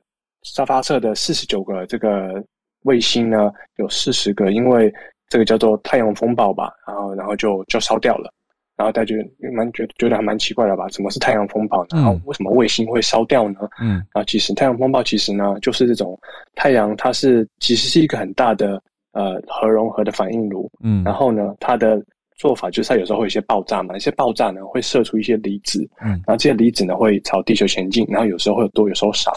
[0.55, 2.41] 发发射的四十九个这个。
[2.83, 4.93] 卫星呢有四十个，因为
[5.29, 8.31] 这个叫做太阳风暴吧，然后然后就就烧掉了，
[8.77, 10.87] 然后大家觉得蛮觉觉得还蛮奇怪的吧？
[10.89, 11.85] 什么是太阳风暴？
[11.89, 13.59] 然后为什么卫星会烧掉呢？
[13.81, 16.19] 嗯，然后其实太阳风暴其实呢就是这种
[16.55, 18.81] 太阳它是其实是一个很大的
[19.13, 21.99] 呃核融合的反应炉，嗯，然后呢它的
[22.37, 29.31] 做法就是它有时候会有一些爆炸嘛，一些爆炸呢会射出一些离子，嗯，然后这些离子呢会朝地球前进，然后有时候会多，有时候少，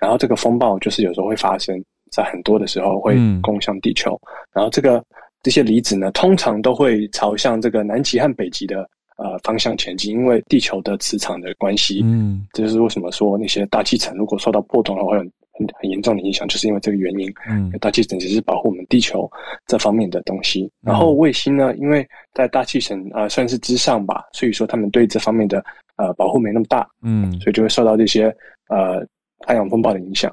[0.00, 1.82] 然后这个风暴就是有时候会发生。
[2.12, 4.20] 在很多的时候会攻向地球，
[4.52, 5.02] 然后这个
[5.42, 12.02] 这些离子呢，通常都会朝向这个南极和北极的呃方向前进，因为地球的磁场的关系。
[12.04, 17.32] 嗯，这就是为什么说那些大气层如果受到波动的话，会很很严重的影响，就是因为这个原因。
[17.48, 19.30] 嗯，大气层只是保护我们地球
[19.66, 20.70] 这方面的东西。
[20.80, 25.64] 然后卫星呢，因为在大气层啊算是之上吧，所以说他们对这方面的
[25.96, 26.86] 呃保护没那么大。
[27.02, 28.26] 嗯，所以就会受到这些
[28.68, 29.04] 呃
[29.46, 30.32] 太阳风暴的影响。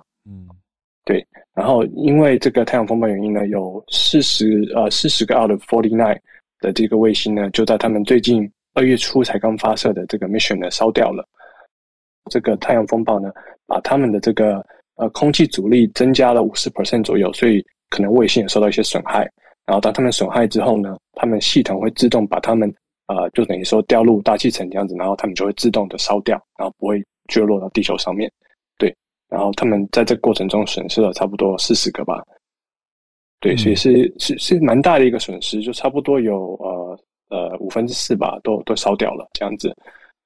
[1.09, 1.25] 对。
[1.55, 6.17] 然后，因为这个太阳风暴原因呢，有四十呃四十个 out of forty nine
[6.59, 11.27] 的这个卫星呢，就在他们最近二月初才刚发射的这个 mission 呢烧掉了。
[12.29, 13.31] 这个太阳风暴呢，
[13.65, 14.63] 把他们的这个
[14.97, 19.27] 呃空气阻力增加了五十 percent 左右，所以可能卫星也受到一些损害。
[19.65, 22.71] 然后当他们损害之后呢，他们系统会自动把他们
[23.07, 28.31] 呃就等于说掉入大气层这样子，然后他们就会自动的烧掉，然后不会坠落到地球上面。
[29.29, 32.23] 然后他们在这过程中损失了差不多四十个吧，
[33.39, 39.67] 对，所以是是是蛮大的一个损失，就差不多有呃呃五分之四吧，都都烧掉了这样子。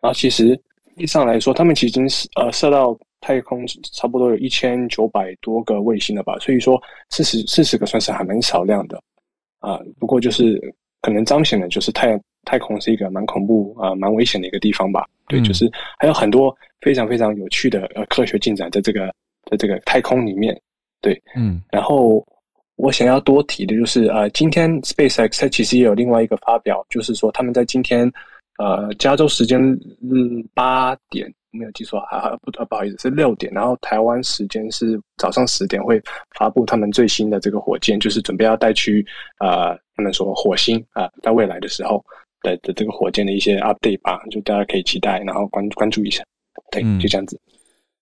[0.02, 0.60] 然后其实
[0.96, 9.02] 地上来说，他们已经是呃射到太空差不多有一千九百多个卫星了吧，所以说四十四十个算是还蛮少量的
[9.60, 9.80] 啊。
[10.00, 10.60] 不过就是
[11.02, 15.06] 可能彰显的就是太阳太空是一个蛮恐怖啊、蛮危险的一个地方吧。
[15.28, 19.14] 对，就是还有很多非常非常有趣的呃科学进展在这个
[19.50, 20.60] 在这个太空里面。
[21.02, 22.26] 对，嗯，然后
[22.76, 28.12] 我想要多提的就是呃，今天 SpaceX 它其实也有另外一个发表，就是说他们在今天
[28.58, 29.62] 呃加州时间
[30.02, 31.34] 嗯八点。
[31.56, 33.54] 没有记错啊，不不好意思，是六点。
[33.54, 36.02] 然后台湾时间是早上十点，会
[36.36, 39.06] 发布他们最新的这个火箭，就是准备要带去
[39.38, 42.04] 啊，他们说火星啊，在未来的时候
[42.44, 46.24] 的的这个火箭的一些 update 吧，就大家可以期待，然后关关注一下。
[46.70, 47.40] 对，就这样子。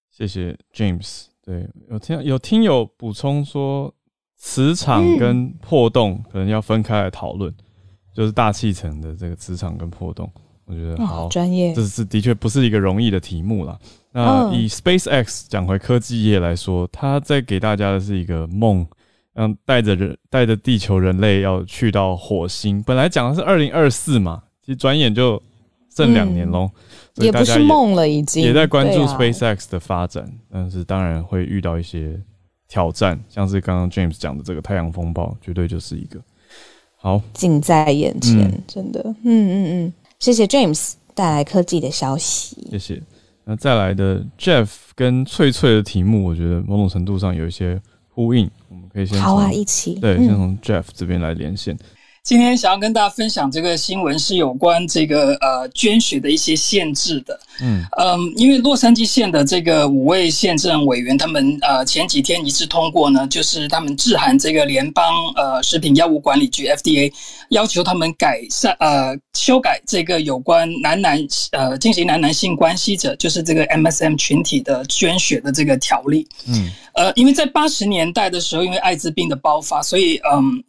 [0.09, 1.27] 谢谢 James。
[1.43, 3.93] 对，有听有听友补充说，
[4.37, 7.53] 磁场跟破洞可能要分开来讨论，
[8.13, 10.29] 就是大气层的这个磁场跟破洞。
[10.65, 13.77] 我觉得好专业，这是的确不是一个容易的题目了。
[14.11, 18.85] 那以 SpaceX 讲回科技业来说，它在给大家的是一个梦，
[19.33, 22.81] 让带着人带着地球人类要去到火星。
[22.83, 25.41] 本来讲的是二零二四嘛，其实转眼就
[25.95, 26.69] 剩两年喽，
[27.15, 32.19] 也不是梦了，已经也在关注 SpaceX 的发展，但是当然会遇到一些
[32.67, 36.19] 挑战，像是刚刚 James 讲的这个太阳风暴，绝对就是一个
[36.95, 39.93] 好近在眼前，真的，嗯嗯嗯。
[40.19, 42.67] 谢谢 James 带来科技的消息。
[42.69, 43.01] 谢谢。
[43.43, 51.77] 那再来的 Jeff 跟翠翠的题目，我觉得某种程度上有一些呼应，我们可以先好啊，一起对，先从 Jeff 这边来连线。
[52.23, 57.37] 今天想要跟大家分享这个新闻，是有关这个呃捐血的一些限制的。
[57.59, 67.11] 嗯嗯，因为洛杉矶县的这个五位县政委员，他们呃前几天一致通过呢，就是他们致函这个联邦呃食品药物管理局 FDA，
[67.49, 71.19] 要求他们改善呃修改这个有关男男
[71.53, 76.27] 呃进行男男性关系者，就是这个 MSM 群体的捐血的这个条例。
[76.47, 80.63] 嗯，呃，因为在八十年代的时候，因为艾滋病的爆发，所以嗯。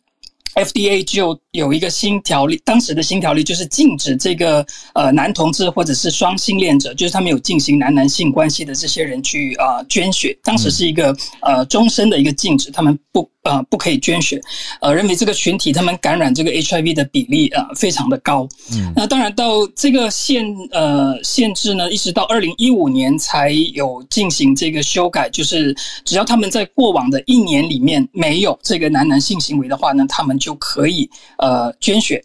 [0.55, 13.32] FDA 就有一个新条例，当时的新条例就是禁止这个呃男同志或者是双性恋者，就是他们有进行男男性关系的这些人去啊捐血，当时是一个呃终身的一个禁止，他们不。
[13.43, 14.41] 呃，不可以捐血，
[14.81, 18.49] 呃，认为这个群体他们感染这个 HIV 的比例啊非常的高。
[18.73, 25.75] 嗯，那当然到这个限呃限制呢，一直到二零一五年才有进行这个修改，就是
[26.05, 32.23] 只要他们在过往的一年里面没有这个男男性行为的话呢，他们就可以呃捐血。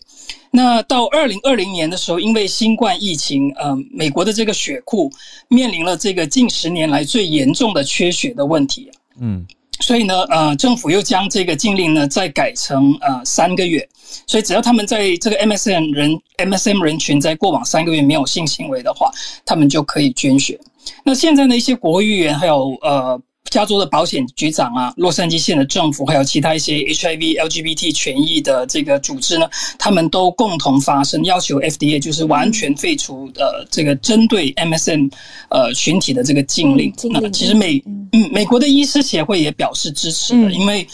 [0.52, 5.12] 那到二零二零年的时候，因为新冠疫情，呃，美国的这个血库
[5.48, 8.92] 面临了这个近十年来最严重的缺血的问题。
[9.20, 9.44] 嗯。
[9.80, 13.88] 所以呢，呃，政府又将这个禁令呢再改成呃三个月，
[14.26, 19.12] 所以只要他们在这个 MSM 人 MSM 人群在过往三个月没有性行为的话，
[19.46, 20.60] 他们就可以捐血。
[21.04, 23.22] 那现在呢，一些国会议员还有呃。
[23.50, 35.12] 加州的保险局长啊，洛杉矶县的政府，还有其他一些 HIV LGBT 权益的这个组织呢，他们都共同发声，要求 FDA 就是完全废除呃这个针对 MSM
[35.50, 36.94] 呃群体的这个禁令。
[37.10, 37.82] 那其实美
[38.12, 40.88] 嗯美国的医师协会也表示支持的，因为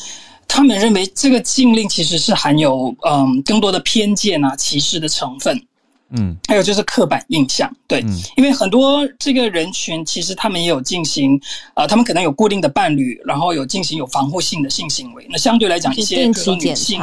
[0.47, 5.59] 他们认为这个禁令其实是含有嗯更多的偏见啊歧视的成分。
[6.15, 8.03] 嗯，还有就是刻板印象，对，
[8.37, 11.39] 因为很多这个人群其实他们也有进行，
[11.73, 15.25] 呃，他们可能有固定的伴侣，然后有进行有防护性的性行为。
[15.29, 17.01] 那相对来讲，一些比如说女性，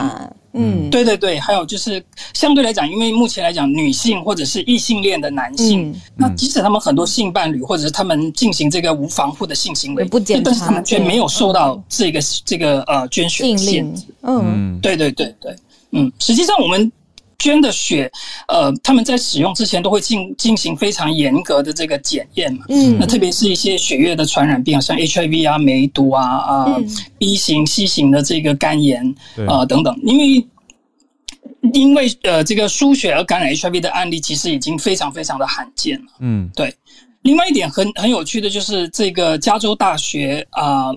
[0.52, 2.00] 嗯，对对对，还有就是
[2.34, 14.04] 相对来讲，因为目前来讲，女性或者是异性恋的男性，那即使他们很多性伴侣或者是他们进行这个无防护的性行为，不检但是他们却没有受到这个这个呃捐血限制。
[14.22, 15.56] 嗯，对对对对，
[15.90, 16.92] 嗯，实际上我们。
[17.40, 18.08] 捐的血，
[18.46, 22.66] 呃，他们在使用之前都会进进行非常严格的这个检验嘛。
[22.68, 26.76] 嗯，那特别是一些血液的传染病，像 HIV 啊、梅毒啊、啊
[27.18, 29.02] B 型、C 型的这个肝炎
[29.48, 30.46] 啊等等，因为
[31.72, 36.06] 因为呃这个输血而感染 HIV 的案例其实已经非常非常的罕见了。
[36.20, 36.72] 嗯，对。
[37.22, 40.92] 另外一点很很有趣的就是这个加州大学啊。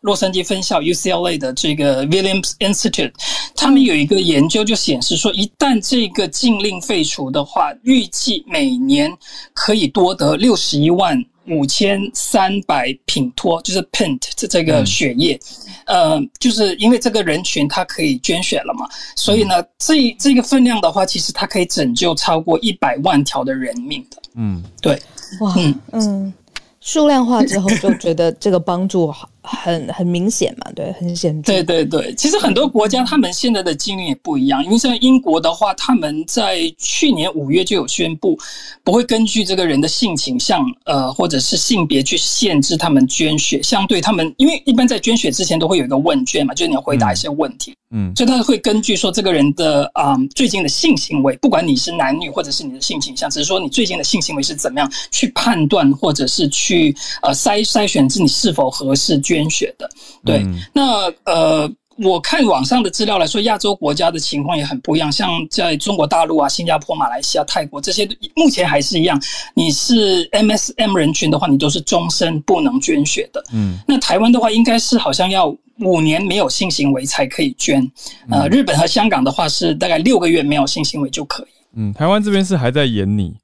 [0.00, 3.12] 洛杉矶分校 UCLA 的这个 Williams Institute，
[3.56, 9.10] 他们有一个研究就显示说，一旦这个禁令废除的话，预计每年
[9.52, 15.38] 可以多得六十一万五千三百品托，就是 pint 这这个血液，
[15.86, 18.86] 呃，就是因为这个人群他可以捐血了嘛，
[19.16, 24.22] 所以呢，这这个分量的话，其实它可以拯救超过一百万条的人命的。
[24.34, 25.00] 嗯，对，
[25.40, 25.80] 哇，嗯。
[25.90, 26.32] 嗯，
[26.80, 29.28] 数量化之后就觉得这个帮助好。
[29.42, 31.52] 很很明显嘛，对，很显著。
[31.52, 38.38] 对对对，其实很多国家他们现在的禁令也不一样，因为像英国的话，他们在去年五月就有宣布，
[38.84, 43.62] 不会根据这个人的性倾向，呃，或者是性别去限制他们捐血。
[43.62, 59.37] 相对他们，因为一般在捐血之前都会有一个问卷嘛，就是你要回答一些问题，嗯，所以他会根据说这个人的啊最近的性行为，不管你是男女或者是你的性倾向，只是说你最近的性行为是怎么样，去判断或者是去呃筛筛选自你是否合适捐。
[59.38, 59.88] 捐血的，
[60.24, 65.10] 对，那呃，我看网上的资料来说，亚洲国家的情况也很不一样。
[65.10, 69.20] 像在中国大陆啊、新加坡、马来西亚、泰国这些，目前还是一样。
[69.54, 73.44] 你是 MSM 人群的话，你都是终身不能捐血的。
[73.52, 77.88] 嗯，那台湾的话，应该是好像要五年没有性行为才可以捐。
[78.30, 81.48] 呃，日本和香港的话是大概六个月没有性行为就可以。
[81.74, 83.36] 嗯，台湾这边是还在演你，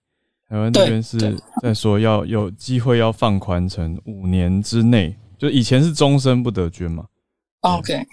[0.48, 5.16] 台湾这边是在说要有机会要放宽成五年之内。
[5.38, 7.04] 就以前是终身不得捐嘛
[7.60, 8.06] ？OK，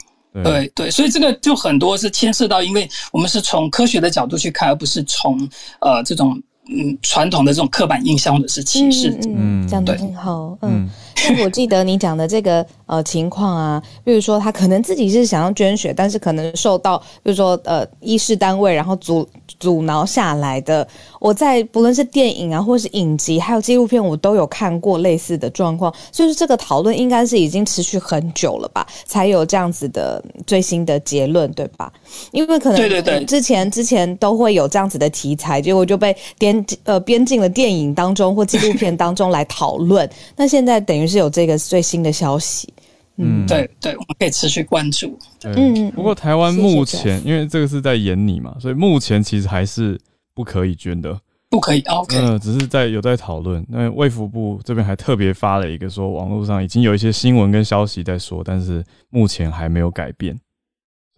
[0.44, 5.38] 对对，所以这个就很多是牵涉到，因为我们是从科学的角度去看，而不是从
[5.82, 9.18] 呃这种嗯传统的这种刻板印象或者是歧视。
[9.28, 10.58] 嗯，讲的很好。
[10.62, 10.90] 嗯，
[11.30, 19.28] 那我记得你讲的这个呃情况啊，比如说他可能自己是想要捐血，但是可能受到比如说呃医事单位然后阻
[19.60, 20.88] 阻挠下来的。
[21.20, 25.94] 我在不论是电影啊，或是影集，还有纪录片，我都有看过类似的状况。
[26.12, 31.94] 所以这个讨论应该是已经持续很久了吧，才有这样子的最新的结论，对吧？
[32.32, 40.10] 因为可能对对对，之前之前都会有这样子的题材，结果就被编呃编进了电影当中或纪录片当中来讨论。
[40.36, 42.74] 那现在等于是有这个最新的消息，
[43.18, 45.20] 嗯，对对，我们可以持续关注。
[45.43, 49.99] 嗯，不过台湾目前因为这个是在演你嘛，所以目前其实还是。
[50.34, 51.82] 不可以捐的，不可以。
[51.82, 53.64] OK，嗯，只是在有在讨论。
[53.68, 60.39] 那卫福部这边还特别发了一个说，网络上已经有一些新闻跟消息在说，但是目前还没有改变，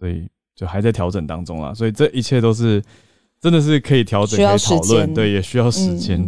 [0.00, 1.72] 所以就还在调整当中啦。
[1.72, 2.82] 所以这一切都是
[3.40, 6.20] 真的是可以调整、可以讨论，对，也需要时间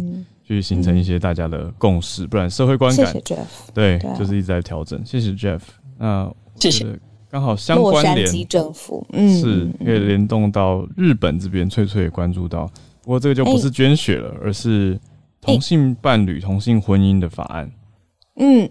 [0.47, 3.13] 去形成一些大家的共识，不然社会观感，
[3.73, 5.05] 对，就是一直在调整。
[5.05, 5.59] 谢谢 Jeff，
[5.97, 6.85] 那谢谢。
[7.29, 12.65] 刚好相关联政府，嗯，是可以联动到日本这边，翠翠也关注到。
[13.01, 14.97] 不过这个就不是捐血了，而是
[15.41, 17.69] 同性伴侣、同性婚姻的法案。
[18.37, 18.69] 嗯。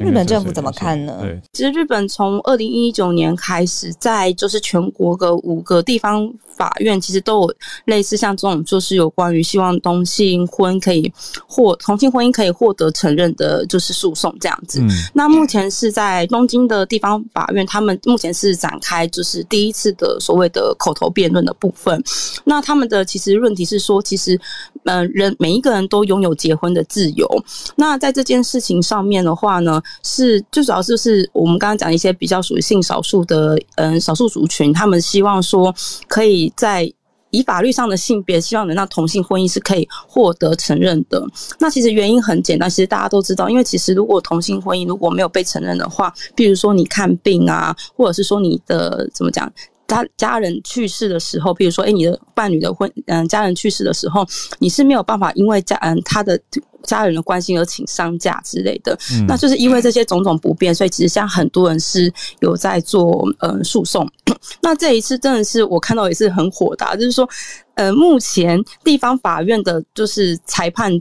[0.00, 1.18] 日本政府怎么看呢？
[1.20, 6.28] 对，其实日本从二零一九年开始，在就是全国的五个地方
[6.58, 7.54] 法院，其实都有
[7.84, 11.10] 类似像这种，就是有关于希望同性婚可以
[11.46, 14.82] 获同性婚姻可以获得承认的，就是诉讼这样子。
[15.14, 22.02] 那目前是在东京的地方法院，他们目前是展开就是第一次的所谓的口头辩论的部分。
[22.42, 24.36] 那他们的其实论题是说，其实
[24.82, 27.28] 嗯，人每一个人都拥有结婚的自由。
[27.76, 29.68] 那在这件事情上面的话呢？
[29.68, 35.74] 呢，是最主要就是我们刚刚讲一些比较属于性少数的，嗯，少数族群，他们希望说
[36.06, 36.92] 可以在
[37.30, 41.22] 以法律上的性别，希望能让同性婚姻是可以获得承认的。
[41.58, 49.52] 那其实原因很简单，其实大家都知道，因为其实如果同性婚姻如果没有被承认的话，比如说你看病啊，或者是说你的怎么讲？
[49.88, 54.24] 家家人去世的时候，比如说，哎，你的伴侣的婚，嗯，家人去世的时候，
[54.60, 56.38] 你是没有办法因为家，嗯，他的
[56.82, 58.96] 家人的关心而请丧假之类的。
[59.26, 64.06] 那就是因为这些种种不便，所以其实像很多人是有在做，嗯，诉讼。
[64.62, 67.28] 那这一次真的是我看到也是很火大，就是说，
[67.74, 70.92] 呃，目前地方法院的就是裁判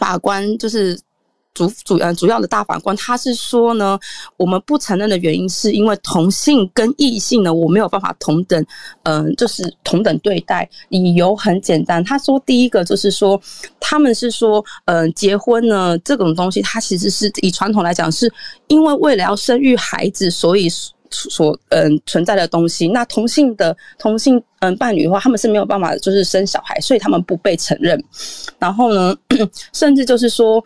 [0.00, 0.98] 法官就是。
[1.66, 3.98] 主主呃主要的大法官他是说呢，
[4.36, 8.64] 我们不承认的原因是因为同性跟异性呢，我没有办法同等，
[9.02, 10.68] 嗯，就是同等对待。
[10.90, 13.40] 理由很简单，他说第一个就是说，
[13.80, 18.32] 他们是说，嗯，结婚呢这种东西，它其实是以传统来讲，是
[18.68, 20.68] 因为为了要生育孩子，所以
[21.10, 22.88] 所嗯存在的东西。
[22.88, 28.02] 那同性的同性嗯伴侣的话，他们是没有办法就是生小孩，所以他们不被承认。
[28.58, 29.16] 然后呢，
[29.72, 30.62] 甚至就是说。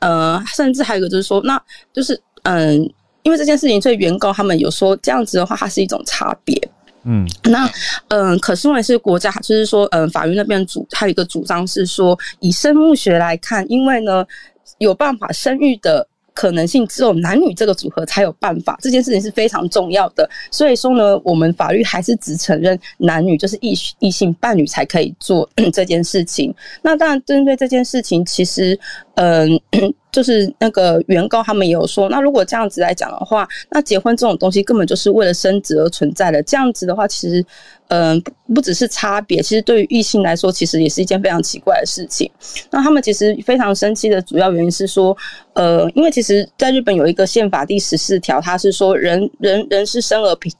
[0.00, 2.80] 呃，甚至还有一个就是说，那就是嗯，
[3.22, 6.56] 因为这件事情，所以原告他们有说这样子的话，它是一种差别。
[7.04, 7.70] 嗯，那
[8.08, 14.26] 嗯，可是因为是国家，就是说，嗯，法院那边主还有一个主张是说，以生物学来看，因为呢
[14.78, 16.06] 有办法生育的。
[16.40, 20.26] 可能性只有男女这个组合才有办法，这件事情是非常重要的。
[20.50, 26.54] 所以说呢，我们法律还是只承认男女就是异异性伴侣才可以做 这件事情。
[26.80, 28.78] 那当然，针对这件事情，其实
[29.16, 29.60] 嗯，
[30.12, 36.42] 就是那个原告他们也有说，那如果这样子来讲的话，那结婚这种东西根本就是为了生殖而存在的。
[36.42, 37.44] 这样子的话，其实，
[37.88, 38.22] 嗯，
[38.54, 42.30] 不只是差别，其实对于异性来说，其实也是一件非常奇怪的事情。
[42.70, 45.16] 那他们其实非常生气的主要原因是说，
[45.54, 50.52] 呃，因为其实在日本有一个宪法第十四条，它是说人人人是生而平。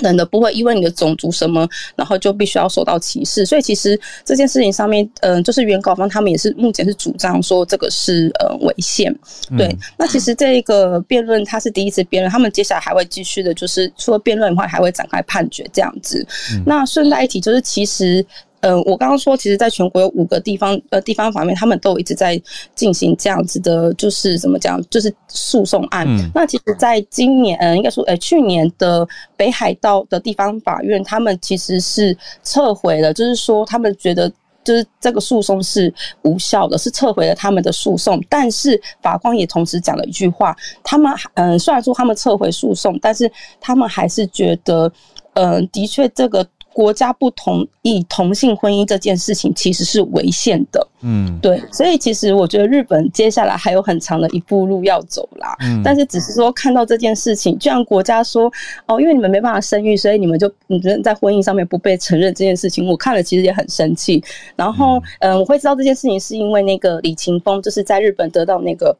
[0.00, 3.44] 等的不会因为你的种族什么，然后就必须要受到歧视。
[3.44, 9.14] 所以其实这件事情上面，嗯，就是原告方他们也是目前是主张说这个是呃违宪。
[9.56, 16.26] 对，那其实这个辩论它是第一次辩论，他们接下来还会继续的，就是除了辩论以外，还会展开判决这样子。
[16.64, 18.24] 那顺带一提，就是其实。
[18.60, 22.40] 呃，我刚刚说，其实在全国有五个地方，呃，地方法院他们都一直在
[22.74, 26.06] 进行这样子的，就是怎么讲，就是诉讼案。
[26.34, 29.06] 那其实，在今年，呃，应该说，呃，去年的
[29.36, 34.28] 北海道的地方法院，他们其实是撤回了，就是说，他们觉得
[34.64, 35.92] 就是这个诉讼是
[36.22, 38.20] 无效的，是撤回了他们的诉讼。
[38.28, 43.30] 但是法官也同时讲了一句话，他们，嗯，虽然说他们撤回诉讼，但是
[43.60, 44.90] 他们还是觉得，
[45.34, 46.44] 嗯，的确这个。
[46.78, 55.56] 国家不同意同性婚姻这件事情其实是违宪的，嗯，对，所以其实我觉得日本接下来还有很长的一步路要走啦。
[55.58, 58.48] 嗯，但是只是说看到这件事情，就像国家说
[58.86, 64.22] 哦，因为你们没办法生育，所以你们就你觉得在婚姻上面不被承认这件事情，我看了其实也很生气。
[64.54, 68.96] 然后，嗯，我会知道这件事情是因为那个李勤峰就是在日本得到那个。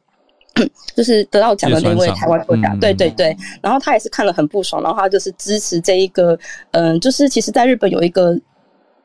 [0.95, 6.37] 就是得到奖的那位台湾作家，对对对，然后他也是看了很不爽，然后他就是支持这一个，
[6.71, 8.37] 嗯，就是其实在日本有一个，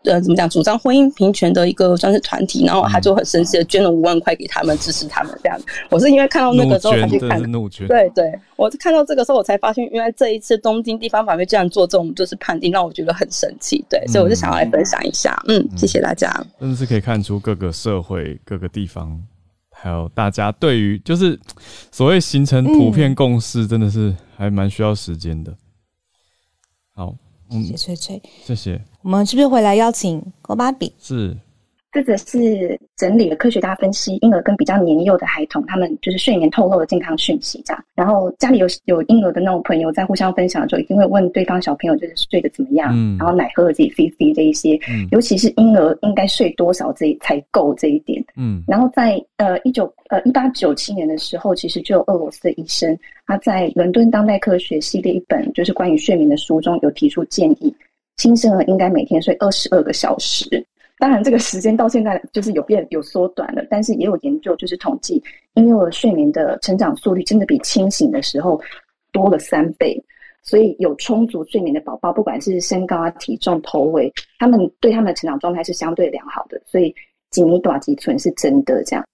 [0.04, 5.58] 呃，怎么讲，主张婚姻平权的一个算是团体，然后他就很生气的捐了五万块给他们支持他们这样。
[5.90, 7.40] 我是因为看到那个之后才去看，
[7.88, 13.82] 对对，我是看到这个时候我才发现，原来这一次东京地方法院这样做这种就是判定，让我觉得很生气。
[13.88, 16.30] 对，所以我就想要来分享一下，嗯，谢谢大家。
[16.60, 19.22] 真的是可以看出各个社会各个地方。
[19.74, 21.38] 还有大家对于就是
[21.90, 25.54] 所谓形成普遍共识，真的是还蛮需要时间的。
[26.94, 27.14] 好，
[27.50, 28.80] 谢谢翠翠，谢谢。
[29.02, 30.92] 我们是不是回来邀请郭芭比？
[30.98, 31.36] 是。
[31.94, 37.84] 这个是整理了科学家分析婴儿跟比较年幼的孩童，他们就是睡眠透露的健康讯息这样。
[37.94, 44.76] 然后家里有有婴儿的那种朋友在互相分享的时候，一定会问对方小朋友就是睡得怎么样，然后奶喝了自己 CC 这一些，
[45.12, 48.20] 尤其是婴儿应该睡多少这才够这一点。
[48.36, 57.72] 嗯，然后在呃一九呃一八九七年的时候，其实就有俄罗斯的医生他在伦敦当代科学系列一本就是关于睡眠的书中有提出建议，
[58.16, 60.66] 新生儿应该每天睡二十二个小时。
[61.04, 68.58] 当然，这个时间到现在就是有变有缩短了，但是也有研究就是统计，婴幼儿睡眠的成长速率真的比清醒的时候
[69.12, 70.02] 多了三倍。
[70.42, 76.58] 所以有充足睡眠的宝宝，不管是身高啊、体重、头围，他们对他们的成长状态是相对良好的。
[76.64, 76.94] 所以
[77.28, 79.04] 紧密短肌存是真的这样。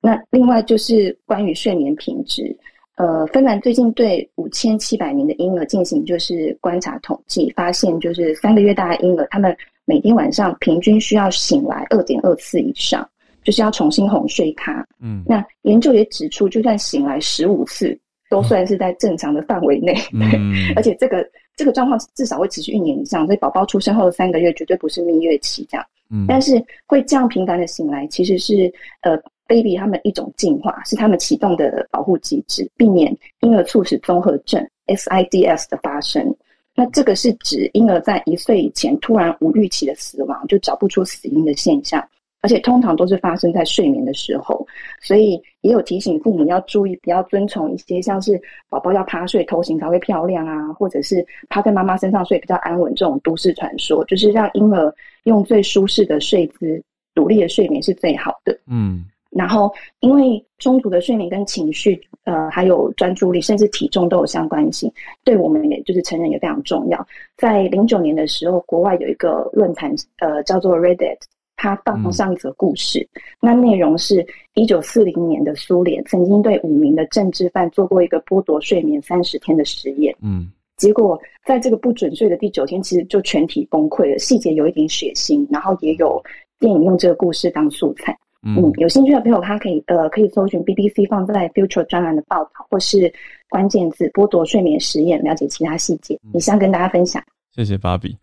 [0.00, 2.56] 那另外就是关于睡眠品质，
[2.96, 9.56] 呃，芬兰最近对五千七百名的婴儿进行就是观察统计，发现就是三个月大的婴儿他们。
[9.84, 13.08] 每天晚上平均需要醒来二点二次以上，
[13.42, 14.86] 就是要重新哄睡他。
[15.00, 19.94] 嗯，那研究也指出，就算醒来十五次，都算是在正常的范围内。
[20.14, 25.86] 嗯，而且这个这个状况至少会持续一年以上，所以宝宝出生后的三个月绝对不是蜜月期这样。
[26.10, 28.72] 嗯，但是会这样频繁的醒来，其实是
[29.02, 29.16] 呃
[29.48, 36.34] baby 他们一种进化，是他们启动的保护机制，避免婴儿猝死综合症 SIDS 的发生。
[36.80, 42.02] 那这个是指婴儿在一岁以前突然无预期的死亡，就找不出死因的现象，
[42.40, 44.66] 而且通常都是发生在睡眠的时候，
[44.98, 54.90] 所以也有提醒父母要注意，不要遵从一些像是宝宝要趴睡头型才会漂亮啊，或者是趴在妈妈身上睡比较安稳这种都市传说，就是让婴儿
[55.24, 56.82] 用最舒适的睡姿，
[57.14, 58.58] 独立的睡眠是最好的。
[58.66, 59.04] 嗯。
[59.30, 67.06] 然后，因为中途的睡眠跟情绪，呃，还有专注力，甚至体重都有相关性，对我们也就是成人也非常重要。
[67.36, 71.16] 在零九年的时候，国外有一个论坛，呃，叫做 Reddit，
[71.56, 73.08] 它放上一则故事。
[73.40, 80.12] 那内容是一九四零年的苏联曾经对五名的政治犯做过一个剥夺睡眠三十天的实验。
[80.22, 84.18] 嗯，结果在这个不准睡的第九天，其实就全体崩溃了。
[84.18, 86.20] 细节有一点血腥，然后也有
[86.58, 88.18] 电影用这个故事当素材。
[88.42, 93.12] 嗯，有兴趣的朋友，他可以呃，可以搜寻 BBC 放在 Future 专栏的报道，或是
[93.48, 96.18] 关键字剥夺睡眠实验，了解其他细节。
[96.32, 97.22] 以上跟大家分享。
[97.54, 98.16] 谢谢芭比。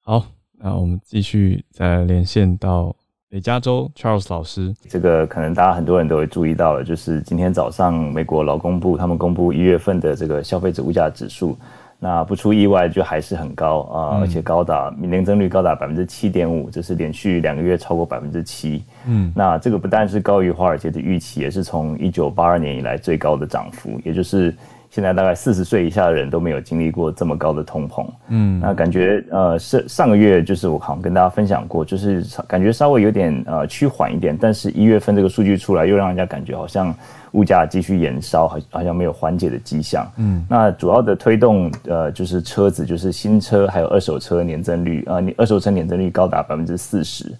[0.00, 0.24] 好，
[0.58, 2.92] 那我们继续再连线到
[3.30, 4.74] 北加州 Charles 老师。
[4.88, 11.56] 这个可能大家很多人都会注意到了，就是今天早上美国劳工部他们公布一月份的这个消费者物价指数。
[12.04, 18.82] 那不出意外就还是很高啊，而且高达年增率高达百分之七点五，这是连续两个月超过百分之七。
[19.06, 24.52] 嗯，那这个不但是高于华尔街的预期，也是从一九八二年以来最高的涨幅，也就是。
[24.92, 36.94] 现在大概四十岁以下的人都没有经历过这么高的通膨，嗯，那感觉呃是上个月就是我好像跟大家分享过，就是感觉稍微有点呃趋缓一点，但是一月份这个数据出来，又让人家感觉好像
[37.30, 47.32] 物价继续延烧，好好像没有缓解的迹象，嗯，那主要的推动呃就是车子，就是新车还有二手车年增率啊，你二手车年增率高达百分之四十，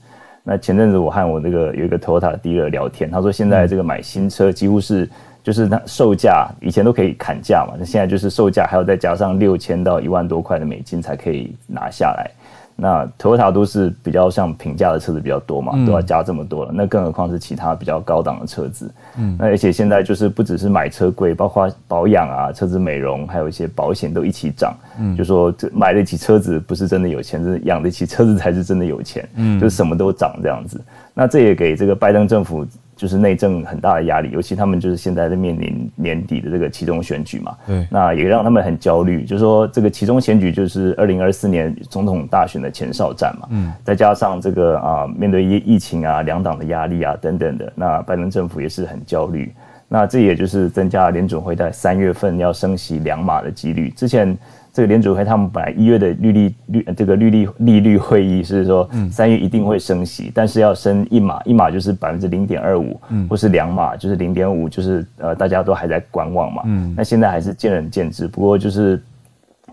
[0.42, 5.06] 那前阵子我和我那个有一个 Toyota dealer 聊天，他说现在这个买新车几乎是。
[5.42, 12.30] 就是它售价以前都可以砍价嘛，那现在就是售价还要再加上六千到一万多块的美金才可以拿下来。
[12.74, 18.90] 那 Toyota 都是比较像平价的车子比较多嘛，都要加这么多了，那更何况是其他比较高档的车子。
[19.18, 24.74] 嗯，那而且现在就是不只是买车贵，包括保养啊、车子美容，还有一些保险都一起涨。
[24.98, 29.28] 嗯，就说这买得起车子不是真的有钱，是养得起车子才是真的有钱。
[29.36, 30.80] 嗯，就是什么都涨这样子。
[31.12, 32.66] 那这也给这个拜登政府。
[33.02, 39.24] 就是内政很大的压力，尤其他们就是现在在面临年底的这个其中选举嘛，对，那也让他们很焦虑。
[39.24, 49.52] 就是说，这个其中选举就是二零二四年总统大选的前哨战嘛，嗯，再加上这个啊，面对疫疫情啊、两党的压力啊等等的，那拜登政府也是很焦虑。
[49.88, 53.90] 那这也就是增加联准会在三月份要升息两码的几率。
[53.90, 54.38] 之前。
[54.72, 62.98] 这个联储会他们本来一月的利率率这个利率利率会议是说三月一定会升息，但是要升一码，一码就是百分之零点二五，
[63.28, 66.62] 或是两码就是零点五，就是呃大家都还在观望嘛。
[66.96, 68.98] 那现在还是见仁见智，不过就是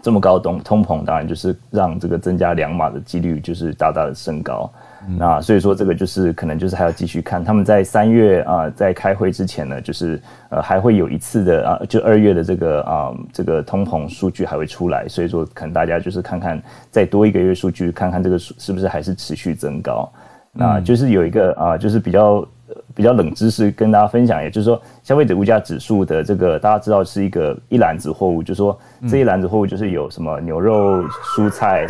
[0.02, 4.70] 这么高通通膨，当然就是让这个增加两码的几率就是大大的升高。
[5.18, 7.44] 那所以说，这个就是可能就是还要继续看。
[7.44, 15.08] 他们在三月啊，在开会之前呢，就是呃还会有一次的啊，就二月的这个啊这个通膨数据还会出来。
[15.08, 20.12] 所以说，可能大家就是看看再多一个月数据，看看这个数是不是还是持续增高。
[20.52, 22.46] 那就是有一个啊，就是比较
[22.94, 28.78] 比较冷知识跟大家分享，也就是说，消费者物价指数的这个大家知道是一个一篮子货物，就说
[29.08, 31.04] 这一篮子货物就是有什么牛肉、
[31.36, 31.88] 蔬菜。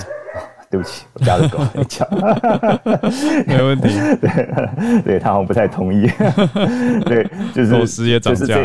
[0.71, 2.07] 对不起，我家的狗在叫，
[3.47, 3.89] 没问题。
[4.21, 6.07] 对，对他好像不太同意。
[7.05, 8.55] 对，就是狗食也涨价，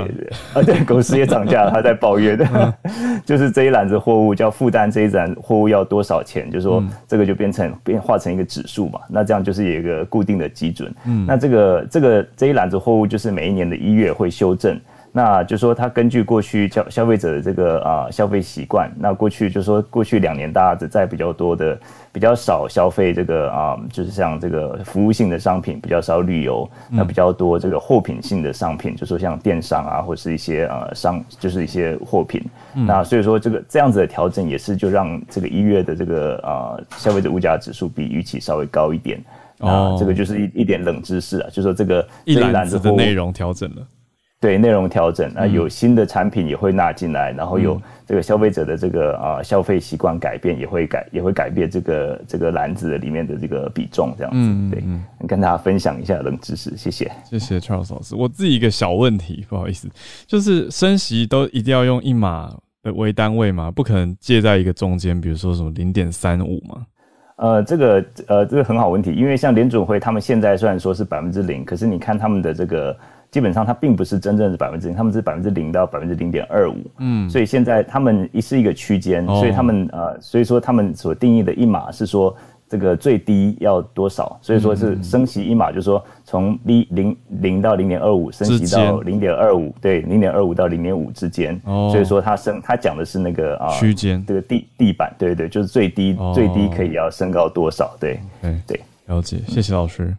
[0.53, 2.75] 啊，对，狗食也涨价了，他在抱怨的。
[3.25, 9.01] 就是这一篮子货物叫负担这一篮货物要多少钱，就是说这个就变成变化成一个指数嘛。
[9.09, 10.95] 那这样就是有一个固定的基准。
[11.07, 14.79] 嗯，那这个这个这一篮子货物就是每一年的一月会修正。
[15.17, 21.79] 那就说他根据过去消消费者的这个啊消费习惯，那过去就说过去两年大家在比较多的
[22.11, 32.43] 比较少消费这个啊，就是像这个服务性的商品比较少旅游，那比较多这个货品性的商品，就说像电商啊或是一些呃商就是一些货品，
[32.73, 39.23] 那所以说这个这样子的调整也是就让这个一月的这个啊消费者物价指数比预期稍微高一点，
[39.61, 43.83] 啊这个就是一一点冷知识啊，就说这个一篮子的内容调整了。
[44.45, 54.71] 对内容调整啊，有新的产品也会纳进来，然后有这个消费者的这个啊消费习惯改变，也会改也会改变这个这个篮子里面的这个比重，这样子。
[54.71, 54.85] 对，
[55.27, 58.15] 跟大家分享一下冷知识，谢谢，谢谢 Charles 老师。
[58.15, 59.89] 我自己一个小问题，不好意思，
[60.27, 63.71] 就是升息都一定要用一码的为单位吗？
[63.71, 66.85] 不可能借在一个中间，比如说什么零点三五吗？
[67.37, 72.95] 呃，这个呃这个很好问题，因为像联准会他们现在虽然说是百分之零，可是你看他们的这个。
[73.35, 82.33] 基本上它并不是真正的百分之零，他们是百分之零到百分之零点二五，嗯，所以现在他们一是一个区间，所以他们呃，所以说他们所定义的一码是说
[82.69, 91.91] 这个最低要多少，所以说是升息一码，就是说从零零零到零点二五升息到零点二五，对，零点二五到零点五之间，哦。
[91.91, 94.25] 所以说它升它讲的是那个啊区间。
[94.25, 98.21] 这个地地板，对对，就是最低最低可以要升高多少，对，
[98.65, 100.17] 对，了解，谢谢老师，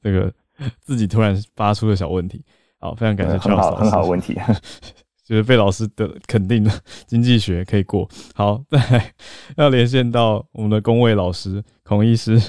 [0.00, 0.32] 这个。
[0.80, 2.44] 自己突然发出的小问题，
[2.78, 4.38] 好，非常感谢很好很好问题，
[5.26, 6.70] 就是被老师的肯定的
[7.06, 8.08] 经济学可以过。
[8.34, 9.14] 好，再
[9.56, 12.40] 要连线到我们的工位老师孔医师。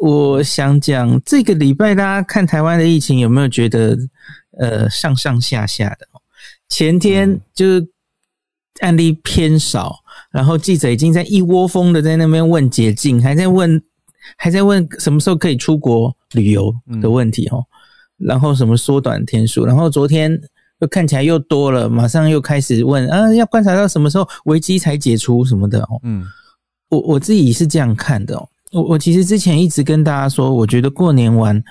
[0.00, 3.96] 我想讲这个礼拜大家看台湾的疫情有没有觉得
[4.58, 6.06] 呃上上下下的？
[6.68, 7.88] 前天就是
[8.80, 9.96] 案例偏少，
[10.30, 13.82] 然后记者已经在一窝蜂的在那边问解禁，还在问。
[14.36, 17.64] 还在问什么时候可以出国旅游的问题哦，
[18.18, 20.30] 然后什么缩短天数，然后昨天
[20.80, 26.00] 又看起来又多了，马上又开始问啊，要观察到什么时候危机才解除什么的哦。
[26.02, 26.24] 嗯，
[26.88, 31.62] 我我自己是这样看的哦，我我其实之前一直跟大家说，我觉得过年完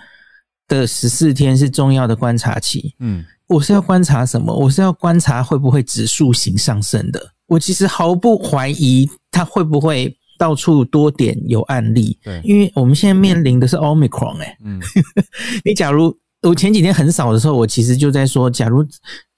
[0.68, 2.94] 的十四天是重要的观察期。
[3.00, 4.54] 嗯，我是要观察什么？
[4.56, 7.20] 我是要观察会不会指数型上升的。
[7.48, 12.18] 我其实毫不怀疑它会不会到处多点有案例。
[12.24, 14.80] 对，因为我们现在面临的是 Omicron 哎，嗯，
[15.64, 18.84] 你假如我前几天很少的时候，我其实就在说，假如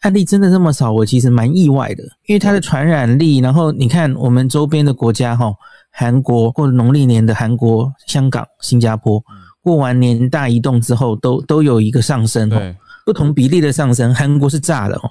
[0.01, 5.51] 案例真的这么少，我其实蛮意外的，因为它的传染力，然后你看我们周边的国家哈，
[5.91, 9.21] 韩国或者农历年的韩国、香港、新加坡。
[9.63, 12.75] 过完年大移动之后，都都有一个上升哦，
[13.05, 14.13] 不同比例的上升。
[14.13, 15.01] 韩国是炸的哦，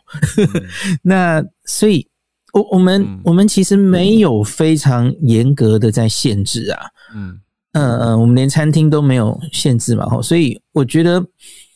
[1.02, 2.04] 那所以，
[2.52, 6.80] 我我们我们其实没有非常严格的在限制啊，
[7.14, 7.40] 嗯
[7.72, 11.24] 嗯嗯我们连餐厅都没有限制嘛，吼，所以我觉得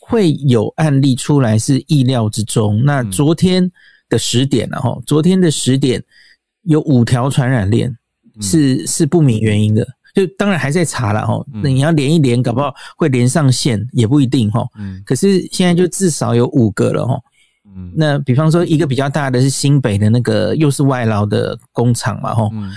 [0.00, 2.82] 会有案例出来是意料之中。
[2.84, 3.70] 那昨天
[4.08, 6.02] 的十点了哈，昨天的十点
[6.62, 7.96] 有五条传染链
[8.40, 9.86] 是是不明原因的。
[10.14, 14.64] 就当然还在查了哈，那你要连一连，搞不好会连上线也不一定哈。
[14.78, 17.18] 嗯，可是现在就至少有五个了哈。
[17.74, 22.48] 嗯，那比方说一个比较大的是新北的那个又是外劳的工厂嘛哈。
[22.52, 22.70] 嗯，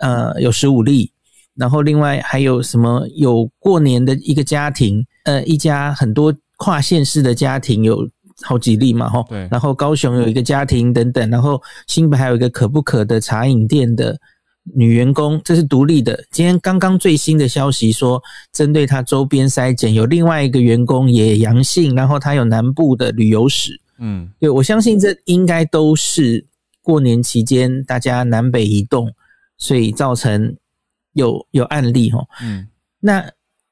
[0.00, 1.10] 呃，有十五例，
[1.54, 8.08] 然后另外还有什么有过年的一个家庭，呃，一家很多跨县市的家庭有
[8.42, 9.24] 好几例嘛哈。
[9.28, 14.16] 对，然后高雄有一个家庭等等，然后新北还有一个可不可的茶饮店的。
[14.74, 16.24] 女员工，这是独立的。
[16.32, 18.20] 今天刚刚最新的消息说，
[18.52, 23.80] 针对他周边筛检，有另外一个员工也阳性，然后他有南部的旅游史。
[23.98, 26.44] 嗯，对我相信这应该都是
[26.82, 29.12] 过年期间大家南北移动，
[29.56, 30.56] 所以造成
[31.14, 32.24] 有有案例哈。
[32.42, 32.66] 嗯，
[33.00, 33.24] 那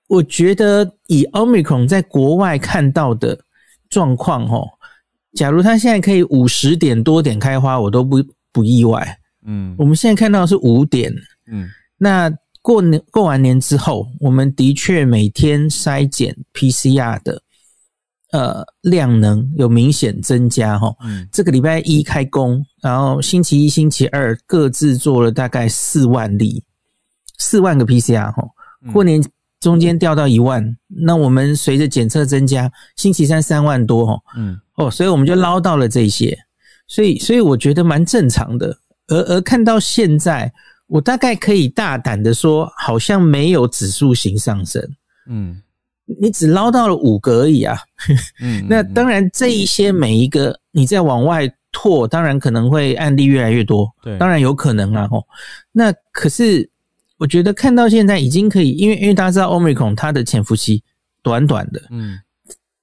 [0.09, 3.39] 我觉得以 Omicron 在国外看到的
[3.89, 4.63] 状况哈，
[5.35, 8.23] 假如他现在可以五十点多点开花，我都不
[8.53, 9.19] 不意外。
[9.47, 11.13] 嗯，我们现在看到是五点。
[11.47, 11.69] 嗯，
[11.99, 17.43] 那过年过完年之后，我们的确每天筛检 PCR 的
[18.35, 20.93] 呃量能有明显增加哈。
[21.05, 26.65] 嗯，这个礼拜一开工，然后星期一、星期二各自做了大概四万例，
[27.39, 28.43] 四万个 PCR 哈。
[28.93, 29.23] 过年
[29.61, 34.21] 中间掉到一万，那我们随着检测增加，星期三三万多哈。
[34.37, 36.37] 嗯，哦，所以我们就捞到了这些，
[36.89, 38.77] 所以所以我觉得蛮正常的。
[39.07, 40.53] 而而看到现在，
[40.87, 44.83] 我大概可以大胆的说，好像没有指数型上升。
[45.31, 45.63] 嗯，
[46.21, 47.77] 你只捞到了五个而已啊。
[48.41, 53.91] 嗯， 那当然这一些每一个你再往外拓，当然可能会案例越来越多。
[54.03, 55.09] 对，当然有可能啊。
[55.11, 55.25] 哦，
[55.73, 56.69] 那可是
[57.19, 60.83] 我觉得看到现在已经可以，因为因为大家知道 Omicron 它的潜伏期
[61.23, 61.83] 短短的。
[61.91, 62.19] 嗯。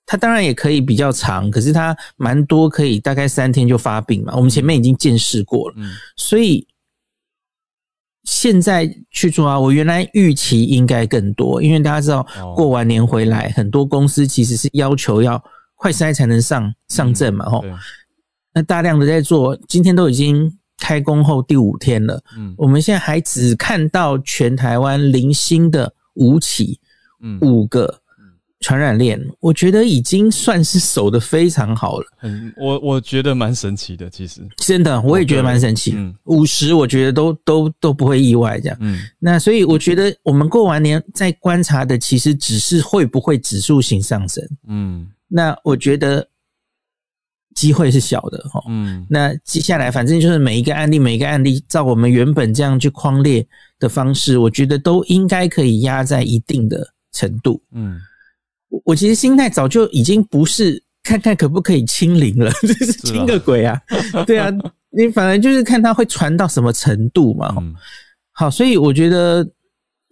[0.04, 4.36] 它当然也可以比较长，可是它蛮多可以大概三天就发病嘛。
[4.36, 5.76] 我们前面已经见识过了，
[6.18, 6.68] 所以
[8.24, 15.44] 现在去做啊，我原来预期应该更多，因为大家知道过完年回来，很多公司其实是要求要
[15.76, 17.46] 快筛才能上上阵嘛。
[17.46, 17.64] 吼，
[18.54, 22.22] 那大量的在做，今天都已经开工后第五天了。
[22.38, 26.80] 嗯，我们现在还只看到全台湾零星的五起，
[27.22, 28.02] 嗯，五个。
[28.62, 32.06] 传染链，我觉得已经算是守的非常好了。
[32.22, 35.94] 嗯，我我觉得蛮神奇的，其实真的，我也觉得蛮神奇。
[35.96, 38.78] 嗯，五十我觉得都都都不会意外这样。
[38.80, 44.48] 嗯，那所以我觉得我们过完年再观察的，其实只是会不会指数型上升。
[44.68, 46.28] 嗯，那我觉得
[47.56, 48.64] 机会是小的哈。
[48.70, 53.44] 嗯，那接下来反正就是每一个案例，每一个案例，照我们原本这样去框列
[53.80, 57.60] 的方式，我觉得都应该可以压在一定的程度。
[57.72, 58.00] 嗯。
[58.86, 63.82] 我其实心态早就已经不是看看可不可以清零了， 这是清个鬼啊！
[64.26, 64.50] 对啊，
[64.90, 67.56] 你反而就是看它会传到什么程度嘛。
[68.32, 69.46] 好，所以我觉得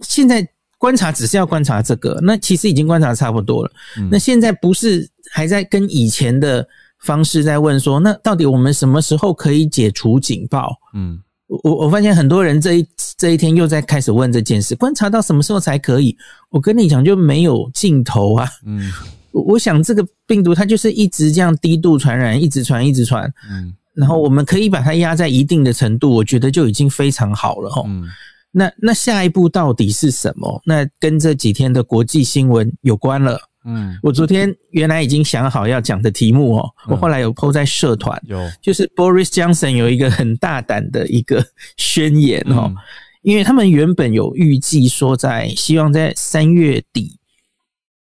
[0.01, 0.45] 现在
[0.78, 3.72] 观察只是要观察这个，那其实已经观察差不多了。
[4.12, 6.68] 那现在不是还在跟以前的
[7.03, 10.76] 方式在问说，那到底我们什么时候可以解除警报？
[10.93, 11.20] 嗯。
[11.63, 12.87] 我我发现很多人这一
[13.17, 16.15] 这一天又在开始问这件事，观察到什么时候才可以？
[16.49, 18.47] 我跟你讲，就没有尽头啊。
[18.65, 18.91] 嗯，
[19.31, 23.25] 我想这个病毒它就是一直这样低度传染，一直传，一直传。
[23.49, 27.83] 嗯，然后我们可以把它压在一定的程度，我觉得就已经非常好了哈。
[27.87, 28.07] 嗯，
[28.51, 30.61] 那那下一步到底是什么？
[30.65, 33.48] 那跟这几天的国际新闻有关了。
[33.66, 38.39] 嗯，我昨天原来已经想好要讲的题目哦，我后来有 PO 在社团，有。
[38.62, 41.45] 就是 Boris Johnson 有一个很大胆的一个
[41.76, 42.74] 宣言哦，
[43.22, 47.20] 因为他们原本有预计说在希望在三月底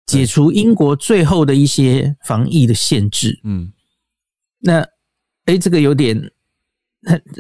[0.06, 3.72] 解除英国最后的一些防疫的限制，嗯，
[4.60, 4.86] 那
[5.46, 6.16] 哎这个有点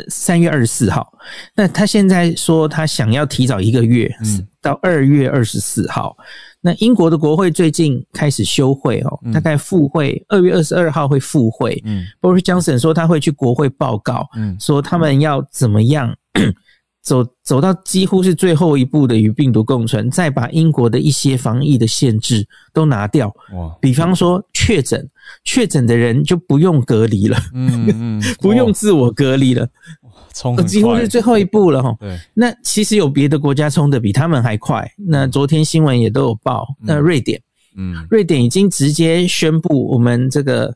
[0.08, 1.12] 三月二十四号，
[1.54, 4.12] 那他现在说他想要提早一个月，
[4.60, 6.16] 到二月二十四号。
[6.60, 11.80] 那英国的国会最近开始休会哦，大概复会二月二十二号会复会。
[11.86, 16.14] 嗯，Boris Johnson 说他会去国会报告，嗯，说他们要怎么样
[17.02, 23.34] 走走到几乎是最后一步的与病毒共存，再把英国的一些防疫的限制都拿掉。
[23.54, 25.08] 哇，比方说确诊，
[25.42, 27.88] 确诊的人就不用隔离了，嗯
[28.20, 29.66] 嗯， 不用自我隔离了。
[30.34, 31.96] 冲几乎是最后一步了哈。
[31.98, 34.90] 对，那其实有别的国家冲的比他们还快。
[34.96, 37.40] 那昨天新闻也都有报，那瑞典，
[37.76, 40.74] 嗯，瑞典已经直接宣布，我们这个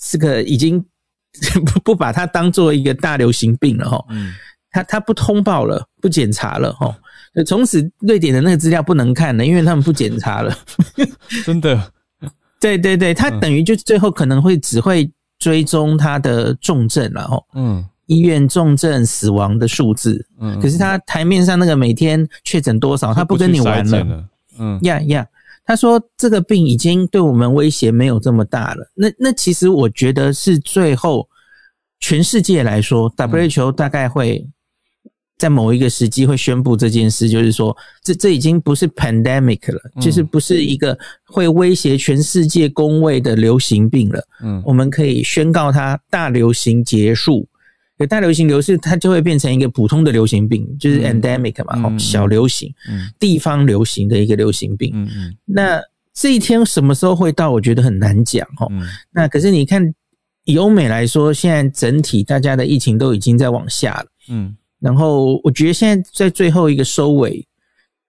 [0.00, 0.84] 这个已经
[1.64, 4.04] 不不把它当做一个大流行病了哈。
[4.10, 4.32] 嗯，
[4.70, 6.94] 他他不通报了，不检查了哈。
[7.46, 10.56] 从此瑞典的那个资料不能看了，因为他们不检查了。
[11.44, 11.92] 真的？
[12.60, 17.42] 对对对，他等于就最后可能会只会追踪他的重症了哈。
[17.54, 17.84] 嗯。
[18.10, 24.24] 医院重症死亡的数字，嗯，可是他台面上那个每天确诊多少，他不跟你玩了，
[24.58, 25.24] 嗯，呀呀，
[25.64, 28.90] 他说这个病已经对我们威胁没有这么大了。
[28.96, 31.28] 那那其实我觉得是最后
[32.00, 34.44] 全世界来说，WHO 大概会
[35.38, 40.98] 在某一个时机会宣布这件事，就是说这这已经不是 pandemic 了，就是不是一个
[41.28, 44.20] 会威胁全世界公卫的流行病了。
[44.42, 47.46] 嗯，我们可以宣告它大流行结束。
[48.06, 52.72] 大流行流逝，它就会变成一个普通的流行病，就是 endemic 嘛，小流行，
[53.18, 54.94] 地方流行的一个流行病。
[55.44, 55.80] 那
[56.14, 57.50] 这一天什么时候会到？
[57.50, 58.66] 我觉得很难讲哈。
[59.12, 59.94] 那可是你看，
[60.44, 64.06] 以欧美来说，现在整体大家的疫情都已经在往下了。
[64.30, 67.46] 嗯，然后我觉得现在在最后一个收尾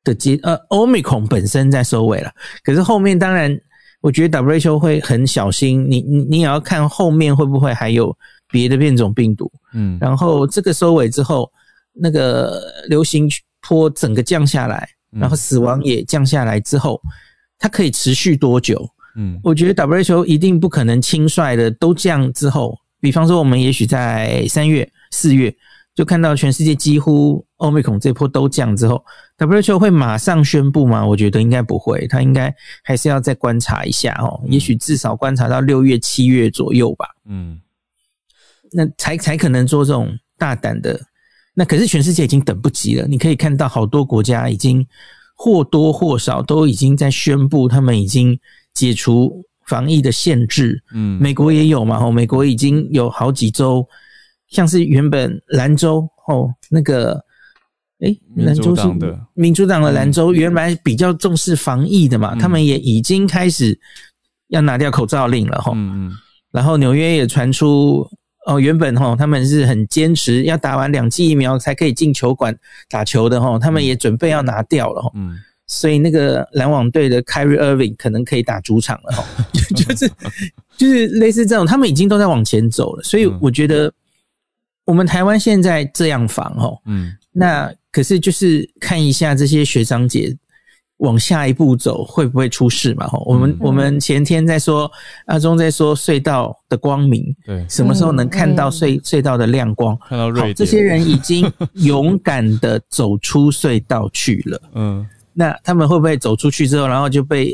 [0.03, 2.31] 的阶，呃，omicron 本身在收尾了，
[2.63, 3.55] 可是后面当然，
[4.01, 8.17] 我觉得 WHO 会很小心，你你你也要看后面会不会还有。
[8.51, 11.49] 别的变种病毒，嗯，然后这个收尾之后，
[11.93, 13.29] 那个流行
[13.61, 17.01] 坡整个降下来，然后死亡也降下来之后，
[17.57, 18.85] 它可以持续多久？
[19.15, 25.53] 嗯，我觉得 WHO 一定不可能轻率的都降之后，比方说我们也许在三月、四月
[25.93, 29.03] 就看到全世界几乎欧美孔这波都降之后
[29.37, 31.05] ，WHO 会马上宣布吗？
[31.05, 37.05] 我觉得应该不会，他应该还是要再观察一下哦，也许至少观察到六月、七月左右吧。
[37.25, 37.59] 嗯。
[38.73, 40.99] 那才才可能做这种大胆的，
[41.53, 43.05] 那可是全世界已经等不及了。
[43.05, 44.85] 你可以看到好多国家已经
[45.35, 48.39] 或多或少都已经在宣布，他们已经
[48.73, 50.81] 解除防疫的限制。
[50.93, 51.97] 嗯，美国也有嘛？
[52.01, 53.85] 哦，美国已经有好几州，
[54.47, 57.21] 像是原本兰州哦，那个
[57.99, 58.81] 哎，兰州是
[59.33, 63.77] 民主党的兰州，原来比较重视防疫的嘛，他们也已经开始
[64.47, 65.59] 要拿掉口罩令了。
[65.59, 66.11] 哈，嗯嗯，
[66.51, 68.09] 然后纽约也传出。
[68.45, 72.57] 哦，原本哈他们是很坚持要打完两剂疫苗才可以进球馆
[72.89, 75.37] 打球的哈，他们也准备要拿掉了哈，嗯，
[75.67, 79.23] 所以那个篮网队的 Kyrie Irving 可能可以打主场了哈，
[79.75, 80.11] 就是
[80.77, 83.93] 就是类似这种，他们已经都在往前走了，所以我觉得
[84.85, 90.35] 我们台湾现在这样防哦，嗯，那可是就是看一下这些学长姐。
[91.01, 93.09] 往下一步走会不会出事嘛？
[93.25, 94.89] 我们我们前天在说
[95.25, 99.97] 阿忠在说隧道的光明，对，什么时候能看到隧隧道的亮光？
[100.07, 104.61] 看到瑞这些人已经 勇敢的走出隧道去了。
[104.75, 107.51] 嗯，那他们会不会走出去之后，然后就被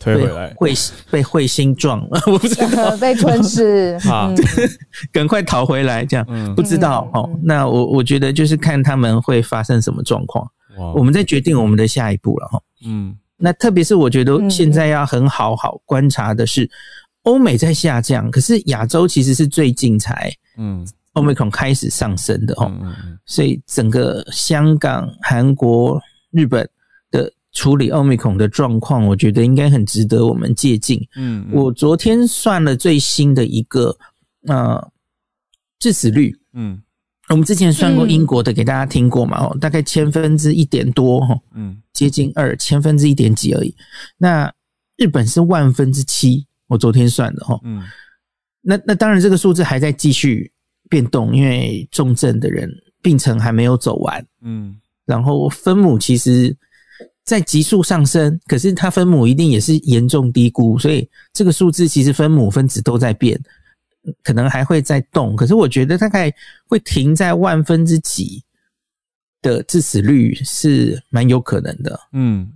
[0.00, 0.54] 推回来？
[0.56, 0.72] 会
[1.10, 2.22] 被彗星撞了？
[2.26, 4.32] 我不知道， 被吞噬啊！
[5.12, 7.28] 赶快逃回来，这样不知道哦。
[7.42, 10.46] 那我我觉得就是看他们会发生什么状况。
[10.76, 16.68] 我们在决定我们的下一步了哈，嗯，那特别是我觉得现在要很好好观察的是，
[17.22, 22.70] 欧美在下降，可是亚洲其实是最近才，嗯，欧美孔开始上升的哈，
[23.26, 26.00] 所以整个香港、韩国、
[26.30, 26.68] 日本
[27.10, 30.98] 的处理欧美孔的状况，我觉得应该很值得我们借鉴。
[31.16, 33.96] 嗯，我昨天算了最新的一个
[34.46, 34.90] 呃
[35.78, 36.80] 致死率，嗯。
[37.34, 39.44] 我们之前算过英国的，给大家听过嘛？
[39.44, 43.74] 哦，大概千分之一点多，哈，嗯，接近二千分之一点几而已。
[44.16, 44.48] 那
[44.96, 47.82] 日本是万分之七，我昨天算的，哈，嗯，
[48.60, 50.48] 那那当然这个数字还在继续
[50.88, 52.70] 变动，因为重症的人
[53.02, 56.56] 病程还没有走完，嗯，然后分母其实
[57.24, 63.36] 在急速上升，可是它分母一定也是严重低估，所以这个数字其实分母分子都在变。
[64.22, 66.32] 可能还会再动，可是我觉得大概
[66.66, 68.42] 会停在万分之几
[69.42, 71.98] 的致死率是蛮有可能的。
[72.12, 72.50] 嗯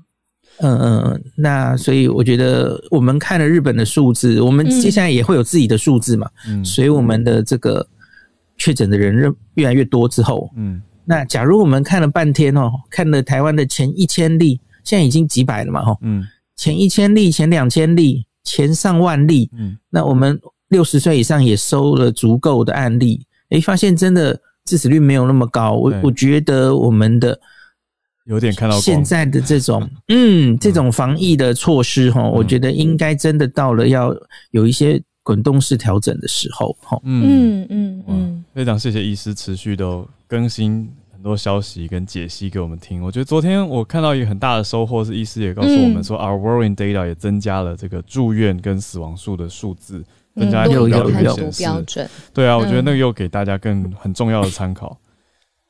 [0.61, 6.29] 嗯嗯，那所以我觉得我们看了日本的数字，我们接下来也会有自己的数字嘛。
[6.49, 7.87] 嗯，所以我们的这个
[8.57, 16.27] 确诊的人越越来越多之后，嗯，那假如我们看了半天哦，看了台湾的前一千例，现在已经几百了嘛，哈，嗯，
[16.57, 20.37] 前一千例、前两千例、前上万例，嗯，那我们
[20.69, 27.39] 六十岁以上也收了足够的案例，诶，发现真的致死率没有那么高，我我觉得我们的。
[28.25, 34.15] 有点看到现在的这种， 嗯，这种防疫的措施哈，我觉得应该真的到了要
[34.51, 37.01] 有一些滚动式调整的时候哈。
[37.05, 37.67] 嗯。
[37.71, 43.03] 嗯嗯，非常谢谢医师持续的更新很多消息跟解析给我们听。
[43.03, 50.05] 我觉得昨天我看到一个很大的收获是，医师也告诉我们说，Our worrying data 也增加了这个住院跟死亡数的数字，
[50.39, 51.11] 增加有有有
[51.59, 52.09] 标准。
[52.33, 54.97] 对啊，我觉得那个又给大家更很重要的参考。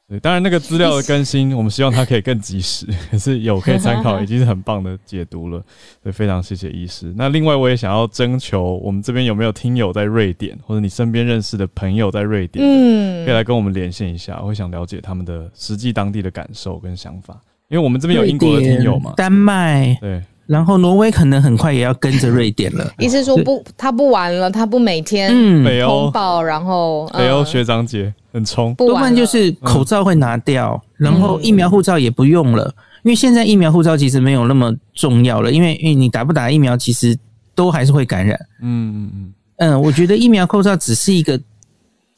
[0.08, 2.86] 对，当然那个资料的更新，我们希望它可以更及时。
[3.12, 5.62] 可是有可以参考， 已经是很棒的解读了。
[6.02, 7.12] 所以非常谢谢医师。
[7.14, 14.38] 那另外我也想要征求，我们这边有没有听友在瑞典，或者你身边认识的朋友在瑞典，嗯，可以来跟我们连线一下。
[14.40, 17.38] 我会想了解他们的实际当地的感受跟想法，
[17.68, 20.22] 因为我们这边有英国的听友嘛，丹麦，对。
[20.48, 22.90] 然后挪威可能很快也要跟着瑞典了。
[22.98, 25.62] 意思说不，他不玩了，他不每天嗯。
[25.86, 32.64] 通报，然后北欧学长姐很冲，多半就是口罩会拿掉，然后疫苗护照也不用了，
[33.02, 37.14] 因为现在疫苗护照其实没有那么重要了，因为因为你打不打疫苗，其实
[37.54, 38.34] 都还是会感染。
[38.62, 39.34] 嗯嗯嗯。
[39.58, 41.38] 嗯，我觉得疫苗护照只是一个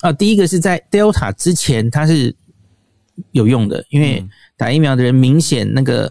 [0.02, 2.32] 啊，第一个是在 Delta 之前它是
[3.32, 4.24] 有用的，因为
[4.56, 6.08] 打疫苗的人明显那个。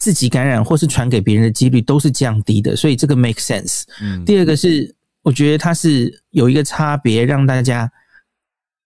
[0.00, 3.82] 自己感染或是传给别人的几率都是降低的，所以这个 make sense。
[4.02, 4.92] 嗯，第二个是
[5.22, 7.88] 我觉得它是有一个差别，让大家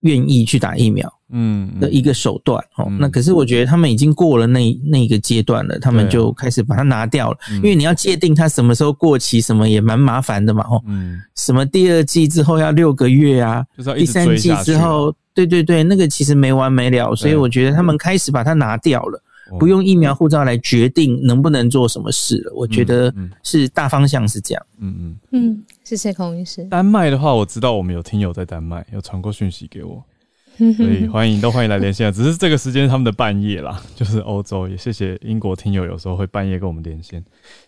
[0.00, 2.90] 愿意去打疫苗，嗯，的一个手段哦。
[2.98, 13.64] 那可是我觉得他们已经过了那那个阶段了，他们就开始把它拿掉了，因为你要界定它什么时候过期，什么也蛮麻烦的嘛，哦，嗯，什么第二季之后要六个月啊，
[13.96, 19.22] 第三季之后，对对对，那个其实没完没了，所以我觉得他们开始把它拿掉了。
[19.58, 24.66] 不用疫苗护照来决定能不能做什么事了，我觉得是大方向是这样。
[24.78, 26.64] 嗯嗯嗯，谢谢孔医师。
[26.64, 30.02] 丹麦的话，我知道我们有听友在丹麦，有传过讯息给我，
[30.56, 32.12] 所以欢迎都欢迎来连线。
[32.12, 34.68] 只是这个时间他们的半夜啦， 就是欧洲。
[34.68, 37.22] 也谢谢英国听友有时候会半夜跟我们连线，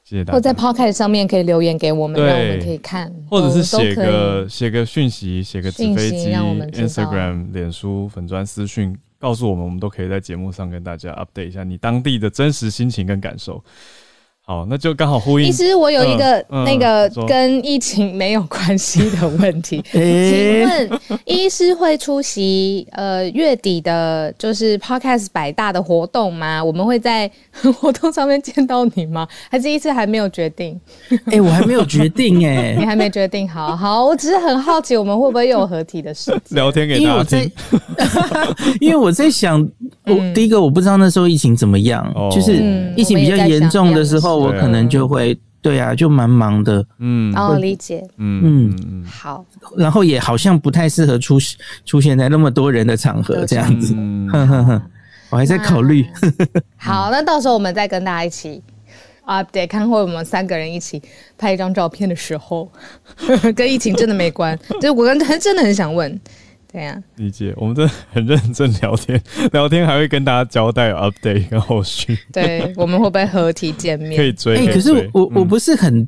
[0.04, 0.36] 谢谢大家。
[0.36, 8.96] 或在 Podcast 上面可以留言给我们，让我们可以看，或者是写个写个讯息，写个纸飞机，Instagram、脸书粉砖私讯。
[9.18, 13.62] 告诉我们，我们都可以在节目上跟大家 update 一下你当地的真实心情跟感受。
[14.48, 15.50] 好，那就刚好呼应。
[15.50, 20.90] 其实我有一个那个跟疫情没有关系的问题， 请问
[21.24, 26.62] 医师会出席呃月底的，就是 podcast 百大的活动吗？
[26.62, 27.28] 我们会在
[27.80, 29.26] 活动上面见到你吗？
[29.50, 30.80] 还是医师还没有决定？
[31.32, 33.50] 哎，我还没有决定 哎，你还没决定？
[33.50, 36.32] 好好，我只是很好奇，我们会不会有合体的事？
[36.50, 37.50] 聊天给大家听。
[38.80, 39.60] 因为我在想，
[40.04, 42.62] 我第一个我不知道那时候疫情怎么样，就是
[42.96, 44.35] 疫情比较严重的时候。
[44.38, 49.44] 我可能就会对啊，就蛮忙的，嗯，哦，理解，嗯嗯，好，
[49.76, 51.38] 然后也好像不太适合出
[51.84, 54.82] 出现在那么多人的场合这样子，哼哼哼，
[55.30, 56.06] 我还在考虑。
[56.76, 58.62] 好，那到时候我们再跟大家一起
[59.26, 61.02] update，看会我们三个人一起
[61.36, 62.70] 拍一张照片的时候，
[63.56, 66.20] 跟疫情真的没关，就是我跟他 真的很想问。
[66.70, 67.54] 对呀，理解。
[67.56, 69.20] 我们真的很认真聊天，
[69.52, 72.18] 聊天还会跟大家交代 update 跟后续。
[72.32, 74.16] 对，我们会不会合体见面？
[74.16, 74.66] 可以追。
[74.66, 76.06] 可是我我不是很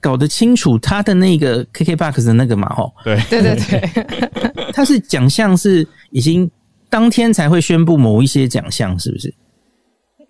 [0.00, 2.68] 搞得清楚他的那个 KKBOX 的那个嘛？
[2.74, 6.48] 吼，对对对对， 他是奖项是已经
[6.88, 9.34] 当天才会宣布某一些奖项，是不是？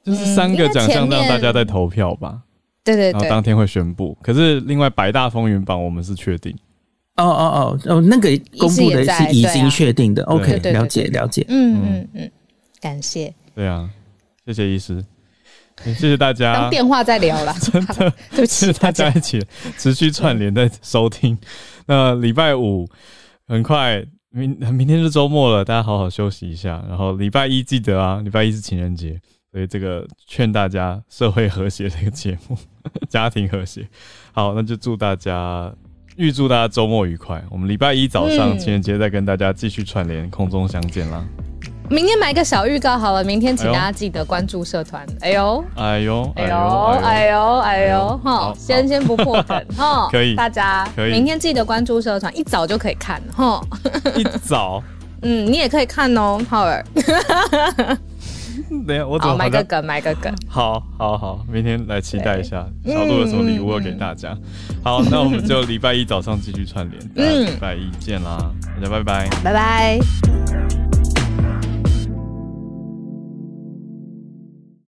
[0.04, 2.40] 就是三个奖项让大家在投票吧。
[2.84, 4.16] 对对对，然后当天会宣布。
[4.22, 6.56] 可是另外百大风云榜我们是确定。
[7.16, 12.30] 哦哦哦哦，那个公布的是已经确定的，OK，了解了解，嗯嗯嗯，
[12.80, 13.88] 感谢，对啊，
[14.44, 15.02] 谢谢医师，
[15.82, 19.42] 谢谢大家，当电话在聊了， 真的，对不起大家一起
[19.78, 21.38] 持续串联在收听。
[21.86, 22.86] 那礼拜五
[23.48, 26.84] 很快明明天是周末了，大家好好休息一下。
[26.86, 29.18] 然后礼拜一记得啊，礼拜一是情人节，
[29.50, 32.58] 所以这个劝大家社会和谐这个节目，
[33.08, 33.88] 家庭和谐。
[34.32, 35.74] 好，那就祝大家。
[36.16, 37.42] 预祝大家周末愉快！
[37.50, 41.22] 我们礼拜一早上情人节再跟大家继续串联，空中相见啦。
[41.90, 45.06] 明天买个小预告好了，明天请大家记得关注社团。
[45.20, 46.56] 哎呦，哎呦，哎呦，
[47.02, 53.60] 哎呦，哎呦，哈，先先不破梗哈， 可以，大家可以明天记得关注社团，一早就可以看哈。
[54.16, 54.82] 一早，
[55.20, 56.82] 嗯，你也可以看哦，浩尔。
[58.86, 60.34] 等下我怎么买个梗，买个梗。
[60.48, 64.36] 好，好，好，明天来期待一下小鹿有什么礼物要给大家。
[64.82, 70.65] 好，那我们就礼拜一早上继续串联，嗯，礼拜一见啦，大家拜拜，拜拜。